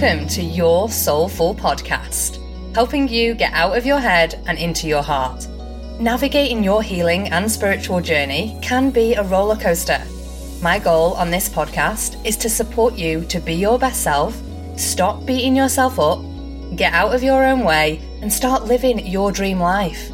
Welcome 0.00 0.28
to 0.28 0.42
Your 0.44 0.88
Soulful 0.88 1.56
Podcast, 1.56 2.38
helping 2.72 3.08
you 3.08 3.34
get 3.34 3.52
out 3.52 3.76
of 3.76 3.84
your 3.84 3.98
head 3.98 4.40
and 4.46 4.56
into 4.56 4.86
your 4.86 5.02
heart. 5.02 5.48
Navigating 5.98 6.62
your 6.62 6.84
healing 6.84 7.26
and 7.30 7.50
spiritual 7.50 8.00
journey 8.00 8.56
can 8.62 8.90
be 8.90 9.14
a 9.14 9.24
roller 9.24 9.56
coaster. 9.56 10.00
My 10.62 10.78
goal 10.78 11.14
on 11.14 11.32
this 11.32 11.48
podcast 11.48 12.24
is 12.24 12.36
to 12.36 12.48
support 12.48 12.94
you 12.94 13.24
to 13.24 13.40
be 13.40 13.54
your 13.54 13.76
best 13.76 14.04
self, 14.04 14.40
stop 14.76 15.26
beating 15.26 15.56
yourself 15.56 15.98
up, 15.98 16.20
get 16.76 16.92
out 16.92 17.12
of 17.12 17.24
your 17.24 17.44
own 17.44 17.64
way, 17.64 18.00
and 18.22 18.32
start 18.32 18.66
living 18.66 19.04
your 19.04 19.32
dream 19.32 19.58
life. 19.58 20.12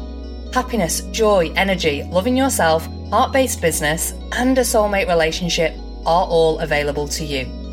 Happiness, 0.51 1.01
joy, 1.11 1.51
energy, 1.55 2.01
loving 2.05 2.35
yourself, 2.35 2.87
heart 3.11 3.31
based 3.31 3.61
business, 3.61 4.13
and 4.31 4.57
a 4.57 4.61
soulmate 4.61 5.07
relationship 5.07 5.75
are 6.07 6.25
all 6.25 6.57
available 6.57 7.07
to 7.09 7.23
you. 7.23 7.64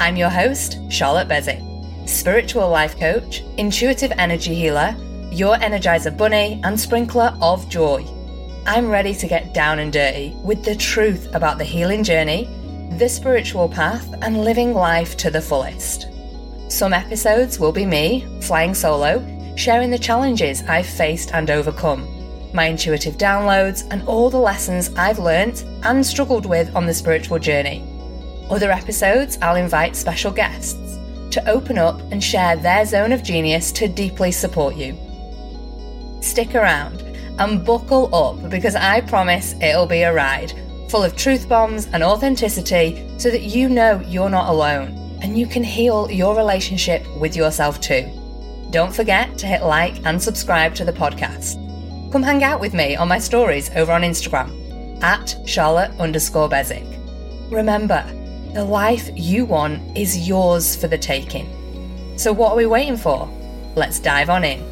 I'm 0.00 0.16
your 0.16 0.28
host, 0.28 0.78
Charlotte 0.90 1.28
Beswick, 1.28 1.60
spiritual 2.06 2.68
life 2.68 2.98
coach, 2.98 3.44
intuitive 3.58 4.12
energy 4.18 4.52
healer, 4.52 4.96
your 5.30 5.56
energizer 5.56 6.14
bunny, 6.14 6.60
and 6.64 6.78
sprinkler 6.78 7.36
of 7.40 7.68
joy. 7.68 8.04
I'm 8.66 8.88
ready 8.88 9.14
to 9.14 9.28
get 9.28 9.54
down 9.54 9.78
and 9.78 9.92
dirty 9.92 10.34
with 10.42 10.64
the 10.64 10.74
truth 10.74 11.32
about 11.32 11.58
the 11.58 11.64
healing 11.64 12.02
journey, 12.02 12.48
the 12.98 13.08
spiritual 13.08 13.68
path, 13.68 14.12
and 14.22 14.42
living 14.42 14.74
life 14.74 15.16
to 15.18 15.30
the 15.30 15.40
fullest. 15.40 16.08
Some 16.68 16.92
episodes 16.92 17.60
will 17.60 17.72
be 17.72 17.86
me, 17.86 18.26
flying 18.40 18.74
solo, 18.74 19.24
sharing 19.56 19.90
the 19.90 19.98
challenges 19.98 20.62
I've 20.62 20.86
faced 20.86 21.32
and 21.32 21.50
overcome, 21.50 22.08
my 22.52 22.66
intuitive 22.66 23.16
downloads, 23.16 23.86
and 23.92 24.02
all 24.08 24.28
the 24.28 24.38
lessons 24.38 24.90
I've 24.96 25.20
learnt 25.20 25.62
and 25.84 26.04
struggled 26.04 26.46
with 26.46 26.74
on 26.74 26.86
the 26.86 26.94
spiritual 26.94 27.38
journey. 27.38 27.93
Other 28.54 28.70
episodes, 28.70 29.36
I'll 29.42 29.56
invite 29.56 29.96
special 29.96 30.30
guests 30.30 30.96
to 31.32 31.44
open 31.50 31.76
up 31.76 32.00
and 32.12 32.22
share 32.22 32.54
their 32.54 32.84
zone 32.84 33.10
of 33.10 33.24
genius 33.24 33.72
to 33.72 33.88
deeply 33.88 34.30
support 34.30 34.76
you. 34.76 34.96
Stick 36.20 36.54
around 36.54 37.00
and 37.40 37.66
buckle 37.66 38.14
up 38.14 38.48
because 38.50 38.76
I 38.76 39.00
promise 39.00 39.56
it'll 39.60 39.88
be 39.88 40.02
a 40.02 40.14
ride 40.14 40.52
full 40.88 41.02
of 41.02 41.16
truth 41.16 41.48
bombs 41.48 41.86
and 41.86 42.04
authenticity 42.04 43.04
so 43.18 43.28
that 43.28 43.42
you 43.42 43.68
know 43.68 44.00
you're 44.06 44.30
not 44.30 44.48
alone 44.48 45.18
and 45.20 45.36
you 45.36 45.48
can 45.48 45.64
heal 45.64 46.08
your 46.08 46.36
relationship 46.36 47.04
with 47.18 47.34
yourself 47.34 47.80
too. 47.80 48.08
Don't 48.70 48.94
forget 48.94 49.36
to 49.38 49.48
hit 49.48 49.64
like 49.64 50.06
and 50.06 50.22
subscribe 50.22 50.76
to 50.76 50.84
the 50.84 50.92
podcast. 50.92 51.60
Come 52.12 52.22
hang 52.22 52.44
out 52.44 52.60
with 52.60 52.72
me 52.72 52.94
on 52.94 53.08
my 53.08 53.18
stories 53.18 53.68
over 53.74 53.90
on 53.90 54.02
Instagram 54.02 55.02
at 55.02 55.34
Charlotte 55.44 55.90
underscore 55.98 56.48
Beswick. 56.48 56.86
Remember, 57.50 58.08
the 58.54 58.64
life 58.64 59.10
you 59.16 59.44
want 59.44 59.98
is 59.98 60.28
yours 60.28 60.76
for 60.76 60.86
the 60.86 60.96
taking. 60.96 61.48
So, 62.16 62.32
what 62.32 62.52
are 62.52 62.56
we 62.56 62.66
waiting 62.66 62.96
for? 62.96 63.28
Let's 63.74 63.98
dive 63.98 64.30
on 64.30 64.44
in. 64.44 64.64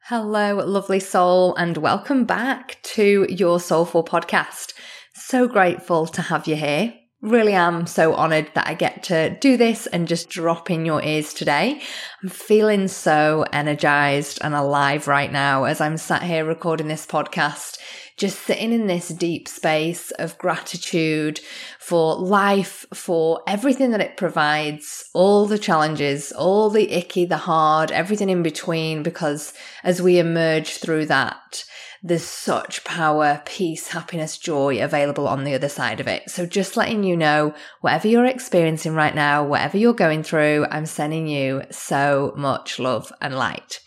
Hello, 0.00 0.56
lovely 0.56 0.98
soul, 0.98 1.54
and 1.54 1.76
welcome 1.76 2.24
back 2.24 2.78
to 2.82 3.26
your 3.28 3.60
Soulful 3.60 4.02
podcast. 4.02 4.72
So 5.14 5.46
grateful 5.46 6.06
to 6.08 6.22
have 6.22 6.48
you 6.48 6.56
here 6.56 6.94
really 7.20 7.52
am 7.52 7.86
so 7.86 8.14
honored 8.14 8.50
that 8.54 8.68
I 8.68 8.74
get 8.74 9.02
to 9.04 9.30
do 9.40 9.56
this 9.56 9.86
and 9.88 10.06
just 10.06 10.30
drop 10.30 10.70
in 10.70 10.86
your 10.86 11.02
ears 11.02 11.34
today. 11.34 11.80
I'm 12.22 12.28
feeling 12.28 12.86
so 12.86 13.44
energized 13.52 14.38
and 14.42 14.54
alive 14.54 15.08
right 15.08 15.32
now 15.32 15.64
as 15.64 15.80
I'm 15.80 15.96
sat 15.96 16.22
here 16.22 16.44
recording 16.44 16.86
this 16.86 17.06
podcast, 17.06 17.78
just 18.16 18.40
sitting 18.40 18.72
in 18.72 18.86
this 18.86 19.08
deep 19.08 19.48
space 19.48 20.12
of 20.12 20.38
gratitude 20.38 21.40
for 21.80 22.14
life, 22.14 22.86
for 22.94 23.42
everything 23.48 23.90
that 23.90 24.00
it 24.00 24.16
provides, 24.16 25.10
all 25.12 25.46
the 25.46 25.58
challenges, 25.58 26.30
all 26.30 26.70
the 26.70 26.92
icky, 26.92 27.24
the 27.24 27.36
hard, 27.36 27.90
everything 27.90 28.28
in 28.28 28.44
between, 28.44 29.02
because 29.02 29.54
as 29.82 30.00
we 30.00 30.18
emerge 30.18 30.76
through 30.76 31.06
that, 31.06 31.64
there's 32.02 32.24
such 32.24 32.84
power, 32.84 33.42
peace, 33.44 33.88
happiness, 33.88 34.38
joy 34.38 34.82
available 34.82 35.26
on 35.26 35.44
the 35.44 35.54
other 35.54 35.68
side 35.68 36.00
of 36.00 36.06
it. 36.06 36.30
So 36.30 36.46
just 36.46 36.76
letting 36.76 37.02
you 37.02 37.16
know, 37.16 37.54
whatever 37.80 38.08
you're 38.08 38.24
experiencing 38.24 38.94
right 38.94 39.14
now, 39.14 39.44
whatever 39.44 39.76
you're 39.78 39.92
going 39.94 40.22
through, 40.22 40.66
I'm 40.70 40.86
sending 40.86 41.26
you 41.26 41.62
so 41.70 42.32
much 42.36 42.78
love 42.78 43.12
and 43.20 43.36
light. 43.36 43.80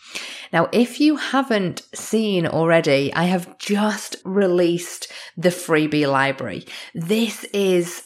Now, 0.52 0.68
if 0.72 1.00
you 1.00 1.16
haven't 1.16 1.82
seen 1.94 2.46
already, 2.46 3.12
I 3.14 3.24
have 3.24 3.56
just 3.58 4.16
released 4.24 5.10
the 5.36 5.48
freebie 5.48 6.10
library. 6.10 6.66
This 6.94 7.44
is 7.44 8.02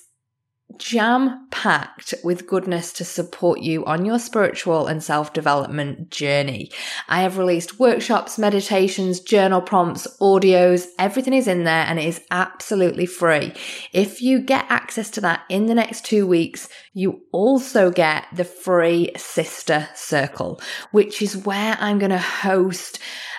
jam 0.78 1.47
packed 1.50 2.12
with 2.22 2.47
goodness 2.47 2.93
to 2.93 3.04
support 3.04 3.60
you 3.60 3.84
on 3.84 4.04
your 4.04 4.19
spiritual 4.19 4.87
and 4.87 5.03
self 5.03 5.32
development 5.32 6.10
journey. 6.10 6.71
I 7.09 7.22
have 7.22 7.38
released 7.38 7.78
workshops, 7.78 8.38
meditations, 8.38 9.21
journal 9.21 9.60
prompts, 9.60 10.06
audios, 10.21 10.87
everything 10.99 11.32
is 11.32 11.49
in 11.49 11.65
there 11.65 11.84
and 11.87 11.99
it 11.99 12.06
is 12.06 12.21
absolutely 12.31 13.06
free. 13.06 13.53
If 13.93 14.21
you 14.21 14.41
get 14.41 14.66
access 14.69 15.10
to 15.10 15.21
that 15.22 15.43
in 15.49 15.66
the 15.66 15.75
next 15.75 16.04
two 16.04 16.27
weeks, 16.27 16.69
you 16.93 17.22
also 17.33 17.91
get 17.91 18.25
the 18.33 18.44
free 18.44 19.12
sister 19.16 19.88
circle, 19.94 20.60
which 20.91 21.22
is 21.22 21.37
where 21.37 21.77
I'm 21.81 21.98
going 21.98 22.10
to 22.10 22.19
host 22.19 22.98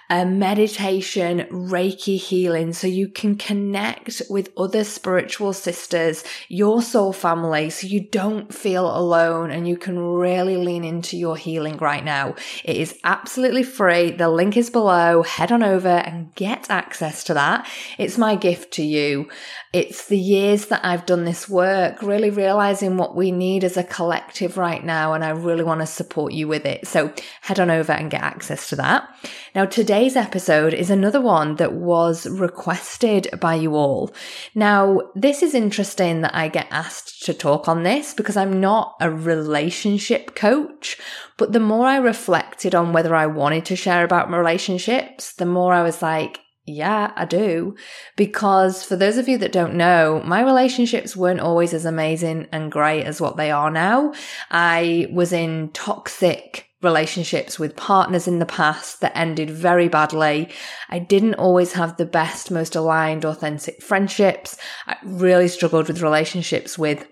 a 0.09 0.25
meditation, 0.25 1.39
Reiki 1.51 2.17
healing, 2.17 2.73
so 2.73 2.87
you 2.87 3.09
can 3.09 3.35
connect 3.35 4.21
with 4.29 4.51
other 4.57 4.83
spiritual 4.83 5.53
sisters, 5.53 6.23
your 6.47 6.81
soul 6.81 7.11
family, 7.11 7.69
so 7.69 7.87
you 7.87 8.01
don't 8.01 8.53
feel 8.53 8.95
alone 8.95 9.51
and 9.51 9.67
you 9.67 9.77
can 9.77 9.99
really 9.99 10.55
lean 10.55 10.83
into 10.83 11.17
your 11.17 11.35
healing 11.35 11.77
right 11.77 12.05
now. 12.05 12.35
It 12.63 12.77
is 12.77 12.97
absolutely 13.03 13.63
free. 13.63 14.11
The 14.11 14.29
link 14.29 14.55
is 14.55 14.69
below. 14.69 15.23
Head 15.23 15.51
on 15.51 15.61
over 15.61 15.87
and 15.87 16.33
get 16.35 16.69
access 16.69 17.23
to 17.25 17.33
that. 17.33 17.67
It's 17.97 18.17
my 18.17 18.35
gift 18.35 18.73
to 18.75 18.83
you. 18.83 19.29
It's 19.73 20.07
the 20.07 20.17
years 20.17 20.67
that 20.67 20.85
I've 20.85 21.05
done 21.05 21.25
this 21.25 21.49
work, 21.49 22.01
really 22.01 22.29
realizing 22.29 22.97
what 22.97 23.15
we 23.15 23.31
need 23.31 23.63
as 23.63 23.75
a 23.75 23.83
collective 23.83 24.57
right 24.57 24.83
now. 24.83 25.13
And 25.13 25.23
I 25.23 25.31
really 25.31 25.63
want 25.63 25.81
to 25.81 25.85
support 25.85 26.31
you 26.31 26.47
with 26.47 26.65
it. 26.65 26.87
So 26.87 27.13
head 27.41 27.59
on 27.59 27.69
over 27.69 27.91
and 27.91 28.09
get 28.09 28.21
access 28.21 28.69
to 28.69 28.77
that. 28.77 29.07
Now, 29.53 29.65
today's 29.97 30.15
episode 30.15 30.75
is 30.75 30.91
another 30.91 31.19
one 31.19 31.55
that 31.55 31.73
was 31.73 32.27
requested 32.27 33.27
by 33.41 33.55
you 33.55 33.73
all. 33.73 34.13
Now, 34.53 35.01
this 35.15 35.41
is 35.41 35.55
interesting 35.55 36.21
that 36.21 36.35
I 36.35 36.49
get 36.49 36.67
asked 36.69 37.23
to 37.23 37.33
talk 37.33 37.67
on 37.67 37.81
this 37.81 38.13
because 38.13 38.37
I'm 38.37 38.59
not 38.59 38.95
a 39.01 39.09
relationship 39.09 40.35
coach. 40.35 40.99
But 41.35 41.51
the 41.51 41.59
more 41.59 41.87
I 41.87 41.97
reflected 41.97 42.75
on 42.75 42.93
whether 42.93 43.15
I 43.15 43.25
wanted 43.25 43.65
to 43.65 43.75
share 43.75 44.03
about 44.03 44.29
my 44.29 44.37
relationships, 44.37 45.33
the 45.33 45.47
more 45.47 45.73
I 45.73 45.81
was 45.81 46.03
like, 46.03 46.41
yeah, 46.67 47.11
I 47.15 47.25
do. 47.25 47.75
Because 48.15 48.83
for 48.83 48.95
those 48.95 49.17
of 49.17 49.27
you 49.27 49.39
that 49.39 49.51
don't 49.51 49.73
know, 49.73 50.21
my 50.23 50.43
relationships 50.43 51.17
weren't 51.17 51.39
always 51.39 51.73
as 51.73 51.85
amazing 51.85 52.49
and 52.51 52.71
great 52.71 53.05
as 53.05 53.19
what 53.19 53.37
they 53.37 53.49
are 53.49 53.71
now. 53.71 54.13
I 54.51 55.07
was 55.11 55.33
in 55.33 55.71
toxic 55.71 56.67
relationships 56.81 57.57
with 57.57 57.75
partners 57.75 58.27
in 58.27 58.39
the 58.39 58.45
past 58.45 59.01
that 59.01 59.17
ended 59.17 59.49
very 59.49 59.87
badly. 59.87 60.49
I 60.89 60.99
didn't 60.99 61.35
always 61.35 61.73
have 61.73 61.97
the 61.97 62.05
best, 62.05 62.51
most 62.51 62.75
aligned, 62.75 63.25
authentic 63.25 63.81
friendships. 63.81 64.57
I 64.85 64.97
really 65.03 65.47
struggled 65.47 65.87
with 65.87 66.01
relationships 66.01 66.77
with 66.77 67.07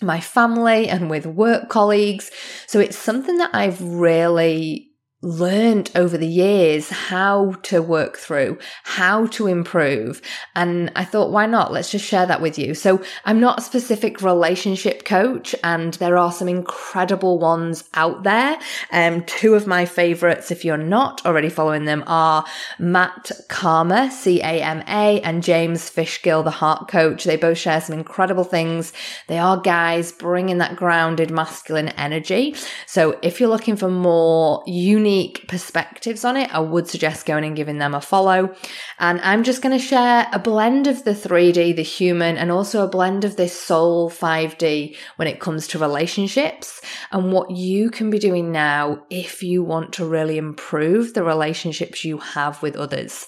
my 0.00 0.20
family 0.20 0.88
and 0.88 1.10
with 1.10 1.26
work 1.26 1.68
colleagues. 1.68 2.30
So 2.66 2.80
it's 2.80 2.96
something 2.96 3.38
that 3.38 3.54
I've 3.54 3.80
really 3.82 4.93
learned 5.24 5.90
over 5.94 6.18
the 6.18 6.28
years 6.28 6.90
how 6.90 7.52
to 7.62 7.80
work 7.80 8.18
through, 8.18 8.58
how 8.84 9.26
to 9.28 9.46
improve. 9.46 10.20
And 10.54 10.92
I 10.94 11.04
thought, 11.04 11.32
why 11.32 11.46
not? 11.46 11.72
Let's 11.72 11.90
just 11.90 12.04
share 12.04 12.26
that 12.26 12.42
with 12.42 12.58
you. 12.58 12.74
So 12.74 13.02
I'm 13.24 13.40
not 13.40 13.58
a 13.58 13.62
specific 13.62 14.20
relationship 14.20 15.04
coach 15.04 15.54
and 15.64 15.94
there 15.94 16.18
are 16.18 16.30
some 16.30 16.48
incredible 16.48 17.38
ones 17.38 17.84
out 17.94 18.22
there. 18.22 18.58
Um, 18.92 19.24
two 19.24 19.54
of 19.54 19.66
my 19.66 19.86
favorites, 19.86 20.50
if 20.50 20.64
you're 20.64 20.76
not 20.76 21.24
already 21.24 21.48
following 21.48 21.86
them 21.86 22.04
are 22.06 22.44
Matt 22.78 23.30
Karma, 23.48 24.10
C-A-M-A 24.10 25.20
and 25.22 25.42
James 25.42 25.90
Fishgill, 25.90 26.44
the 26.44 26.50
heart 26.50 26.88
coach. 26.88 27.24
They 27.24 27.36
both 27.36 27.56
share 27.56 27.80
some 27.80 27.96
incredible 27.98 28.44
things. 28.44 28.92
They 29.28 29.38
are 29.38 29.58
guys 29.58 30.12
bringing 30.12 30.58
that 30.58 30.76
grounded 30.76 31.30
masculine 31.30 31.88
energy. 31.90 32.54
So 32.86 33.18
if 33.22 33.40
you're 33.40 33.48
looking 33.48 33.76
for 33.76 33.88
more 33.88 34.62
unique 34.66 35.13
unique 35.14 35.46
perspectives 35.46 36.24
on 36.24 36.36
it, 36.36 36.52
I 36.52 36.58
would 36.58 36.88
suggest 36.88 37.26
going 37.26 37.44
and 37.44 37.56
giving 37.56 37.78
them 37.78 37.94
a 37.94 38.00
follow. 38.00 38.54
And 38.98 39.20
I'm 39.20 39.44
just 39.44 39.62
going 39.62 39.78
to 39.78 39.84
share 39.84 40.26
a 40.32 40.38
blend 40.38 40.86
of 40.86 41.04
the 41.04 41.12
3D, 41.12 41.76
the 41.76 41.82
human, 41.82 42.36
and 42.36 42.50
also 42.50 42.84
a 42.84 42.88
blend 42.88 43.24
of 43.24 43.36
this 43.36 43.58
soul 43.58 44.10
5D 44.10 44.96
when 45.16 45.28
it 45.28 45.40
comes 45.40 45.68
to 45.68 45.78
relationships 45.78 46.80
and 47.12 47.32
what 47.32 47.50
you 47.50 47.90
can 47.90 48.10
be 48.10 48.18
doing 48.18 48.50
now 48.50 49.04
if 49.08 49.42
you 49.42 49.62
want 49.62 49.92
to 49.94 50.06
really 50.06 50.36
improve 50.36 51.14
the 51.14 51.22
relationships 51.22 52.04
you 52.04 52.18
have 52.18 52.60
with 52.62 52.76
others. 52.76 53.26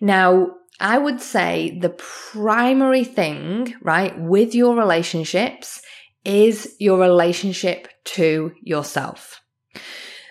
Now, 0.00 0.48
I 0.80 0.98
would 0.98 1.20
say 1.20 1.78
the 1.80 1.96
primary 2.32 3.04
thing, 3.04 3.74
right, 3.80 4.18
with 4.18 4.54
your 4.54 4.76
relationships 4.76 5.80
is 6.24 6.74
your 6.78 6.98
relationship 6.98 7.88
to 8.16 8.52
yourself. 8.60 9.40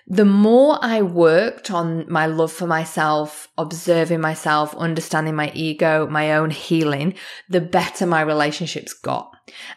The 0.08 0.26
more 0.26 0.80
I 0.82 1.02
worked 1.02 1.72
on 1.72 2.12
my 2.12 2.26
love 2.26 2.52
for 2.52 2.68
myself, 2.68 3.48
observing 3.58 4.20
myself, 4.20 4.76
understanding 4.76 5.36
my 5.36 5.52
ego, 5.56 6.08
my 6.08 6.34
own 6.34 6.50
healing, 6.50 7.16
the 7.50 7.62
better 7.62 8.06
my 8.06 8.22
relationships 8.22 8.94
got. 8.94 9.32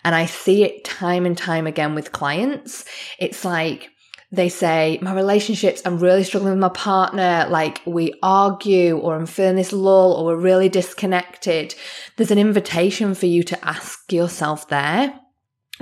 And 0.05 0.15
I 0.15 0.27
see 0.27 0.65
it 0.65 0.85
time 0.85 1.27
and 1.27 1.39
time 1.39 1.67
again 1.67 1.95
with 1.95 2.13
clients. 2.13 2.85
It's 3.19 3.45
like, 3.45 3.91
they 4.33 4.49
say, 4.49 4.99
my 5.01 5.15
relationships, 5.15 5.83
I'm 5.85 6.01
really 6.01 6.25
struggling 6.25 6.53
with 6.53 6.61
my 6.61 6.71
partner, 6.71 7.47
like 7.49 7.81
we 7.87 8.13
argue 8.23 8.99
or 8.99 9.15
I'm 9.15 9.27
feeling 9.27 9.55
this 9.55 9.73
lull 9.73 10.15
or 10.15 10.25
we're 10.25 10.37
really 10.37 10.69
disconnected. 10.69 11.77
There's 12.17 12.33
an 12.33 12.39
invitation 12.39 13.15
for 13.15 13.27
you 13.27 13.45
to 13.45 13.65
ask 13.65 14.13
yourself 14.13 14.69
there, 14.69 15.15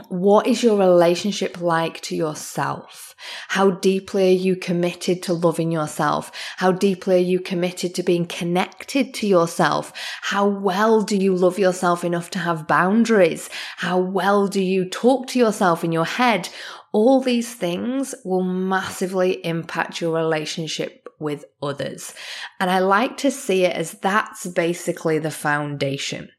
what 0.08 0.46
is 0.46 0.62
your 0.62 0.76
relationship 0.76 1.60
like 1.60 2.00
to 2.02 2.16
yourself? 2.16 3.14
How 3.48 3.70
deeply 3.70 4.28
are 4.28 4.38
you 4.38 4.56
committed 4.56 5.22
to 5.24 5.32
loving 5.32 5.70
yourself? 5.70 6.32
How 6.56 6.72
deeply 6.72 7.16
are 7.16 7.26
you 7.26 7.38
committed 7.38 7.94
to 7.94 8.02
being 8.02 8.26
connected 8.26 9.14
to 9.14 9.26
yourself? 9.26 9.92
How 10.22 10.46
well 10.48 11.02
do 11.02 11.16
you 11.16 11.34
love 11.34 11.58
yourself 11.58 12.04
enough 12.04 12.30
to 12.30 12.40
have 12.40 12.66
boundaries? 12.66 13.48
How 13.76 13.98
well 13.98 14.48
do 14.48 14.60
you 14.60 14.88
talk 14.88 15.28
to 15.28 15.38
yourself 15.38 15.84
in 15.84 15.92
your 15.92 16.04
head? 16.04 16.48
All 16.92 17.20
these 17.20 17.54
things 17.54 18.14
will 18.24 18.42
massively 18.42 19.44
impact 19.44 20.00
your 20.00 20.14
relationship 20.14 21.08
with 21.20 21.44
others. 21.62 22.14
And 22.58 22.68
I 22.68 22.80
like 22.80 23.16
to 23.18 23.30
see 23.30 23.64
it 23.64 23.76
as 23.76 23.92
that's 23.92 24.46
basically 24.46 25.20
the 25.20 25.30
foundation. 25.30 26.30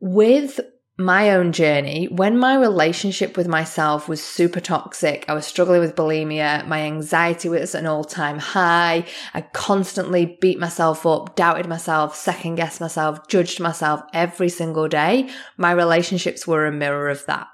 With 0.00 0.60
my 0.96 1.30
own 1.30 1.50
journey, 1.50 2.06
when 2.06 2.38
my 2.38 2.54
relationship 2.54 3.36
with 3.36 3.48
myself 3.48 4.08
was 4.08 4.22
super 4.22 4.60
toxic, 4.60 5.24
I 5.28 5.34
was 5.34 5.44
struggling 5.44 5.80
with 5.80 5.96
bulimia, 5.96 6.66
my 6.68 6.82
anxiety 6.82 7.48
was 7.48 7.74
an 7.74 7.86
all 7.86 8.04
time 8.04 8.38
high, 8.38 9.04
I 9.32 9.40
constantly 9.40 10.38
beat 10.40 10.60
myself 10.60 11.04
up, 11.04 11.34
doubted 11.34 11.66
myself, 11.66 12.14
second 12.14 12.54
guessed 12.54 12.80
myself, 12.80 13.26
judged 13.26 13.58
myself 13.58 14.02
every 14.12 14.48
single 14.48 14.86
day. 14.86 15.28
My 15.56 15.72
relationships 15.72 16.46
were 16.46 16.64
a 16.64 16.72
mirror 16.72 17.08
of 17.08 17.26
that 17.26 17.48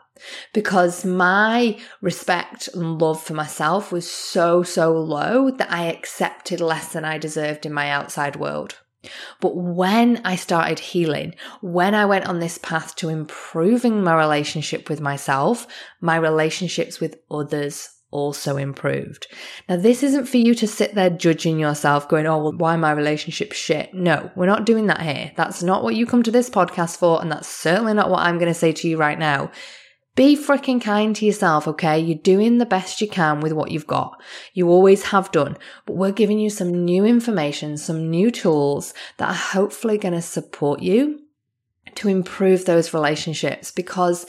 because 0.53 1.05
my 1.05 1.79
respect 2.03 2.69
and 2.75 3.01
love 3.01 3.23
for 3.23 3.33
myself 3.33 3.91
was 3.91 4.11
so, 4.11 4.63
so 4.63 4.93
low 4.93 5.51
that 5.51 5.73
I 5.73 5.87
accepted 5.87 6.61
less 6.61 6.93
than 6.93 7.07
I 7.07 7.17
deserved 7.17 7.65
in 7.65 7.73
my 7.73 7.89
outside 7.89 8.37
world. 8.37 8.81
But 9.41 9.56
when 9.56 10.20
I 10.25 10.37
started 10.37 10.79
healing, 10.79 11.35
when 11.61 11.94
I 11.94 12.05
went 12.05 12.26
on 12.26 12.41
this 12.41 12.58
path 12.58 12.97
to 12.97 13.08
improving 13.08 14.02
my 14.02 14.14
relationship 14.14 14.88
with 14.88 15.00
myself, 15.00 15.67
my 16.00 16.17
relationships 16.17 17.00
with 17.00 17.17
others 17.31 17.88
also 18.11 18.56
improved. 18.56 19.26
Now, 19.69 19.76
this 19.76 20.02
isn't 20.02 20.26
for 20.26 20.37
you 20.37 20.55
to 20.56 20.67
sit 20.67 20.94
there 20.94 21.11
judging 21.11 21.58
yourself, 21.58 22.08
going, 22.08 22.26
oh, 22.26 22.38
well, 22.43 22.52
why 22.52 22.76
my 22.76 22.91
relationship 22.91 23.52
shit? 23.52 23.94
No, 23.94 24.31
we're 24.35 24.47
not 24.47 24.67
doing 24.67 24.87
that 24.87 25.00
here. 25.00 25.32
That's 25.37 25.62
not 25.62 25.85
what 25.85 25.94
you 25.94 26.06
come 26.06 26.23
to 26.25 26.31
this 26.31 26.50
podcast 26.50 26.96
for. 26.96 27.20
And 27.23 27.31
that's 27.31 27.49
certainly 27.49 27.94
not 27.94 28.11
what 28.11 28.20
I'm 28.20 28.38
going 28.38 28.53
to 28.53 28.58
say 28.58 28.73
to 28.73 28.88
you 28.88 28.96
right 28.96 29.19
now. 29.19 29.50
Be 30.17 30.37
freaking 30.37 30.83
kind 30.83 31.15
to 31.17 31.25
yourself, 31.25 31.69
okay? 31.69 31.99
You're 31.99 32.19
doing 32.19 32.59
the 32.59 32.67
best 32.67 33.01
you 33.01 33.09
can 33.09 33.41
with 33.41 33.53
what 33.53 33.71
you've 33.71 33.87
got. 33.87 34.21
You 34.53 34.69
always 34.69 35.05
have 35.05 35.31
done, 35.33 35.57
but 35.87 35.97
we're 35.97 36.12
giving 36.12 36.39
you 36.39 36.51
some 36.51 36.85
new 36.85 37.05
information, 37.05 37.77
some 37.77 38.11
new 38.11 38.31
tools 38.31 38.93
that 39.19 39.31
are 39.31 39.35
hopefully 39.35 39.99
going 39.99 40.15
to 40.15 40.23
support 40.23 40.83
you 40.83 41.21
to 41.95 42.09
improve 42.09 42.65
those 42.65 42.93
relationships 42.93 43.71
because 43.71 44.27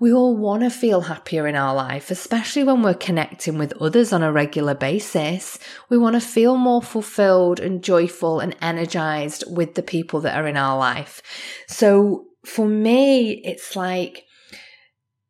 we 0.00 0.12
all 0.14 0.34
want 0.34 0.62
to 0.62 0.70
feel 0.70 1.02
happier 1.02 1.46
in 1.46 1.54
our 1.54 1.74
life, 1.74 2.10
especially 2.10 2.64
when 2.64 2.80
we're 2.80 2.94
connecting 2.94 3.58
with 3.58 3.74
others 3.74 4.14
on 4.14 4.22
a 4.22 4.32
regular 4.32 4.74
basis. 4.74 5.58
We 5.90 5.98
want 5.98 6.14
to 6.14 6.20
feel 6.20 6.56
more 6.56 6.80
fulfilled 6.80 7.60
and 7.60 7.84
joyful 7.84 8.40
and 8.40 8.56
energized 8.62 9.44
with 9.46 9.74
the 9.74 9.82
people 9.82 10.20
that 10.22 10.36
are 10.36 10.46
in 10.46 10.56
our 10.56 10.78
life. 10.78 11.20
So 11.66 12.28
for 12.46 12.66
me, 12.66 13.42
it's 13.44 13.76
like, 13.76 14.24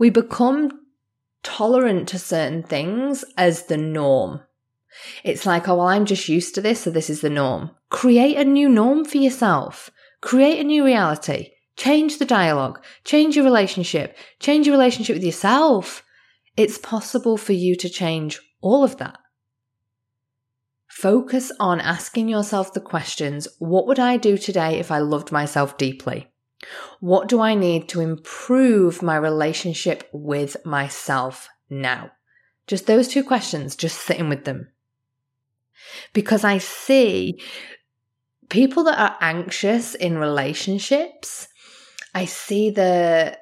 we 0.00 0.08
become 0.08 0.70
tolerant 1.42 2.08
to 2.08 2.18
certain 2.18 2.62
things 2.62 3.22
as 3.36 3.66
the 3.66 3.76
norm. 3.76 4.40
It's 5.22 5.44
like, 5.44 5.68
oh, 5.68 5.76
well, 5.76 5.88
I'm 5.88 6.06
just 6.06 6.26
used 6.26 6.54
to 6.54 6.62
this, 6.62 6.80
so 6.80 6.90
this 6.90 7.10
is 7.10 7.20
the 7.20 7.28
norm. 7.28 7.70
Create 7.90 8.38
a 8.38 8.44
new 8.44 8.68
norm 8.68 9.04
for 9.04 9.18
yourself. 9.18 9.90
Create 10.22 10.58
a 10.58 10.64
new 10.64 10.84
reality. 10.84 11.50
Change 11.76 12.18
the 12.18 12.24
dialogue. 12.24 12.82
Change 13.04 13.36
your 13.36 13.44
relationship. 13.44 14.16
Change 14.40 14.66
your 14.66 14.74
relationship 14.74 15.16
with 15.16 15.24
yourself. 15.24 16.02
It's 16.56 16.78
possible 16.78 17.36
for 17.36 17.52
you 17.52 17.76
to 17.76 17.88
change 17.90 18.40
all 18.62 18.82
of 18.82 18.96
that. 18.96 19.18
Focus 20.88 21.52
on 21.60 21.78
asking 21.78 22.28
yourself 22.28 22.72
the 22.72 22.80
questions 22.80 23.46
what 23.58 23.86
would 23.86 23.98
I 23.98 24.16
do 24.16 24.38
today 24.38 24.78
if 24.78 24.90
I 24.90 24.98
loved 24.98 25.30
myself 25.30 25.76
deeply? 25.76 26.29
What 27.00 27.28
do 27.28 27.40
I 27.40 27.54
need 27.54 27.88
to 27.90 28.00
improve 28.00 29.02
my 29.02 29.16
relationship 29.16 30.08
with 30.12 30.56
myself 30.64 31.48
now? 31.68 32.12
Just 32.66 32.86
those 32.86 33.08
two 33.08 33.24
questions, 33.24 33.76
just 33.76 33.98
sitting 33.98 34.28
with 34.28 34.44
them. 34.44 34.68
Because 36.12 36.44
I 36.44 36.58
see 36.58 37.40
people 38.48 38.84
that 38.84 38.98
are 38.98 39.16
anxious 39.20 39.94
in 39.94 40.18
relationships, 40.18 41.48
I 42.14 42.26
see 42.26 42.70
the 42.70 43.38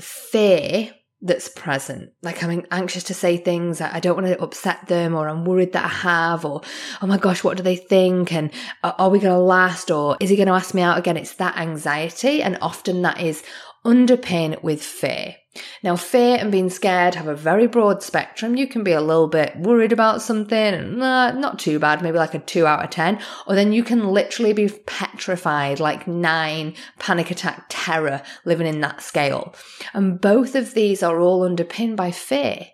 fear 0.00 0.92
that's 1.26 1.48
present. 1.48 2.12
Like 2.22 2.42
I'm 2.42 2.64
anxious 2.70 3.04
to 3.04 3.14
say 3.14 3.36
things. 3.36 3.80
I 3.80 4.00
don't 4.00 4.14
want 4.16 4.26
to 4.26 4.42
upset 4.42 4.86
them 4.86 5.14
or 5.14 5.28
I'm 5.28 5.44
worried 5.44 5.72
that 5.72 5.84
I 5.84 5.88
have 5.88 6.44
or, 6.44 6.62
oh 7.02 7.06
my 7.06 7.18
gosh, 7.18 7.44
what 7.44 7.56
do 7.56 7.62
they 7.62 7.76
think? 7.76 8.32
And 8.32 8.50
are 8.82 9.10
we 9.10 9.18
going 9.18 9.34
to 9.34 9.40
last 9.40 9.90
or 9.90 10.16
is 10.20 10.30
he 10.30 10.36
going 10.36 10.48
to 10.48 10.54
ask 10.54 10.74
me 10.74 10.82
out 10.82 10.98
again? 10.98 11.16
It's 11.16 11.34
that 11.34 11.58
anxiety. 11.58 12.42
And 12.42 12.58
often 12.60 13.02
that 13.02 13.20
is 13.20 13.42
underpinned 13.86 14.58
with 14.62 14.82
fear. 14.82 15.36
Now, 15.82 15.96
fear 15.96 16.36
and 16.38 16.52
being 16.52 16.68
scared 16.68 17.14
have 17.14 17.28
a 17.28 17.34
very 17.34 17.66
broad 17.66 18.02
spectrum. 18.02 18.56
You 18.56 18.66
can 18.66 18.84
be 18.84 18.92
a 18.92 19.00
little 19.00 19.28
bit 19.28 19.56
worried 19.56 19.92
about 19.92 20.20
something 20.20 20.58
and 20.58 21.02
uh, 21.02 21.32
not 21.32 21.58
too 21.58 21.78
bad, 21.78 22.02
maybe 22.02 22.18
like 22.18 22.34
a 22.34 22.38
two 22.38 22.66
out 22.66 22.84
of 22.84 22.90
10. 22.90 23.18
Or 23.46 23.54
then 23.54 23.72
you 23.72 23.82
can 23.82 24.08
literally 24.08 24.52
be 24.52 24.68
petrified, 24.68 25.80
like 25.80 26.06
nine 26.06 26.74
panic 26.98 27.30
attack 27.30 27.66
terror 27.68 28.22
living 28.44 28.66
in 28.66 28.80
that 28.80 29.02
scale. 29.02 29.54
And 29.94 30.20
both 30.20 30.54
of 30.54 30.74
these 30.74 31.02
are 31.02 31.20
all 31.20 31.42
underpinned 31.42 31.96
by 31.96 32.10
fear. 32.10 32.66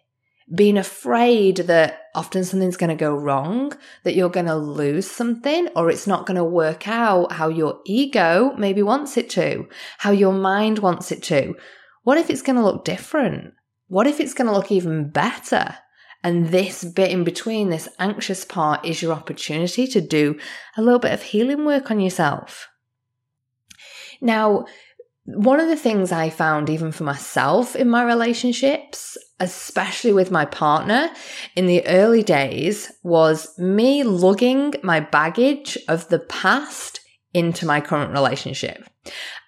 Being 0.54 0.76
afraid 0.76 1.56
that 1.56 2.09
often 2.14 2.44
something's 2.44 2.76
going 2.76 2.90
to 2.90 2.97
go 2.97 3.14
wrong, 3.14 3.73
that 4.04 4.14
you're 4.14 4.28
going 4.28 4.47
to 4.47 4.56
lose 4.56 5.11
something, 5.11 5.68
or 5.75 5.90
it's 5.90 6.06
not 6.06 6.26
going 6.26 6.37
to 6.37 6.44
work 6.44 6.87
out 6.87 7.32
how 7.32 7.49
your 7.49 7.80
ego 7.87 8.54
maybe 8.59 8.82
wants 8.82 9.16
it 9.16 9.30
to, 9.30 9.66
how 9.99 10.11
your 10.11 10.32
mind 10.32 10.80
wants 10.80 11.11
it 11.11 11.23
to 11.25 11.54
what 12.04 12.18
if 12.18 12.30
it's 12.30 12.42
going 12.42 12.56
to 12.56 12.62
look 12.62 12.85
different? 12.85 13.54
What 13.88 14.06
if 14.06 14.21
it's 14.21 14.35
going 14.35 14.47
to 14.47 14.52
look 14.52 14.73
even 14.73 15.11
better? 15.11 15.76
And 16.25 16.49
this 16.49 16.85
bit 16.85 17.11
in 17.11 17.25
between, 17.25 17.71
this 17.71 17.88
anxious 17.99 18.44
part, 18.44 18.85
is 18.85 19.02
your 19.02 19.12
opportunity 19.12 19.87
to 19.88 20.00
do 20.00 20.38
a 20.76 20.82
little 20.82 21.00
bit 21.00 21.12
of 21.12 21.23
healing 21.23 21.64
work 21.64 21.90
on 21.90 22.00
yourself. 22.00 22.68
Now, 24.21 24.66
one 25.25 25.61
of 25.61 25.69
the 25.69 25.76
things 25.76 26.11
I 26.11 26.31
found, 26.31 26.69
even 26.69 26.91
for 26.91 27.05
myself 27.05 27.76
in 27.76 27.88
my 27.88 28.05
relationships, 28.05 29.17
especially 29.38 30.12
with 30.12 30.31
my 30.31 30.45
partner 30.45 31.11
in 31.55 31.67
the 31.67 31.87
early 31.87 32.23
days, 32.23 32.91
was 33.02 33.57
me 33.59 34.02
lugging 34.02 34.75
my 34.83 35.00
baggage 35.00 35.79
of 35.88 36.09
the 36.09 36.19
past 36.19 37.00
into 37.33 37.67
my 37.67 37.81
current 37.81 38.12
relationship. 38.12 38.85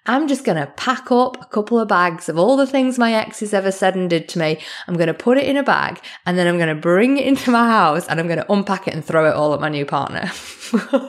I'm 0.07 0.27
just 0.27 0.45
going 0.45 0.57
to 0.57 0.71
pack 0.77 1.11
up 1.11 1.41
a 1.41 1.45
couple 1.45 1.79
of 1.79 1.87
bags 1.87 2.29
of 2.29 2.37
all 2.37 2.57
the 2.57 2.67
things 2.67 2.99
my 2.99 3.13
exes 3.13 3.55
ever 3.55 3.71
said 3.71 3.95
and 3.95 4.07
did 4.07 4.29
to 4.29 4.39
me. 4.39 4.59
I'm 4.87 4.95
going 4.95 5.07
to 5.07 5.15
put 5.15 5.39
it 5.39 5.45
in 5.45 5.57
a 5.57 5.63
bag 5.63 5.99
and 6.27 6.37
then 6.37 6.45
I'm 6.47 6.57
going 6.57 6.73
to 6.73 6.79
bring 6.79 7.17
it 7.17 7.25
into 7.25 7.49
my 7.49 7.67
house 7.67 8.07
and 8.07 8.19
I'm 8.19 8.27
going 8.27 8.39
to 8.39 8.51
unpack 8.51 8.87
it 8.87 8.93
and 8.93 9.03
throw 9.03 9.27
it 9.27 9.33
all 9.33 9.55
at 9.55 9.61
my 9.61 9.69
new 9.69 9.85
partner. 9.85 10.31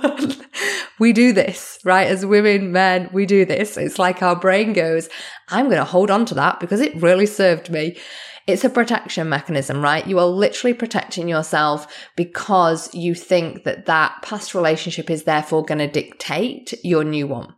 we 0.98 1.12
do 1.12 1.34
this, 1.34 1.78
right? 1.84 2.06
As 2.06 2.24
women, 2.24 2.72
men, 2.72 3.10
we 3.12 3.26
do 3.26 3.44
this. 3.44 3.76
It's 3.76 3.98
like 3.98 4.22
our 4.22 4.36
brain 4.36 4.72
goes, 4.72 5.10
I'm 5.48 5.66
going 5.66 5.76
to 5.78 5.84
hold 5.84 6.10
on 6.10 6.24
to 6.26 6.34
that 6.34 6.58
because 6.58 6.80
it 6.80 6.96
really 6.96 7.26
served 7.26 7.70
me. 7.70 7.98
It's 8.46 8.64
a 8.64 8.70
protection 8.70 9.28
mechanism, 9.28 9.82
right? 9.82 10.06
You 10.06 10.20
are 10.20 10.26
literally 10.26 10.72
protecting 10.72 11.28
yourself 11.28 11.86
because 12.14 12.94
you 12.94 13.14
think 13.14 13.64
that 13.64 13.86
that 13.86 14.22
past 14.22 14.54
relationship 14.54 15.10
is 15.10 15.24
therefore 15.24 15.64
going 15.64 15.80
to 15.80 15.88
dictate 15.88 16.72
your 16.82 17.04
new 17.04 17.26
one. 17.26 17.55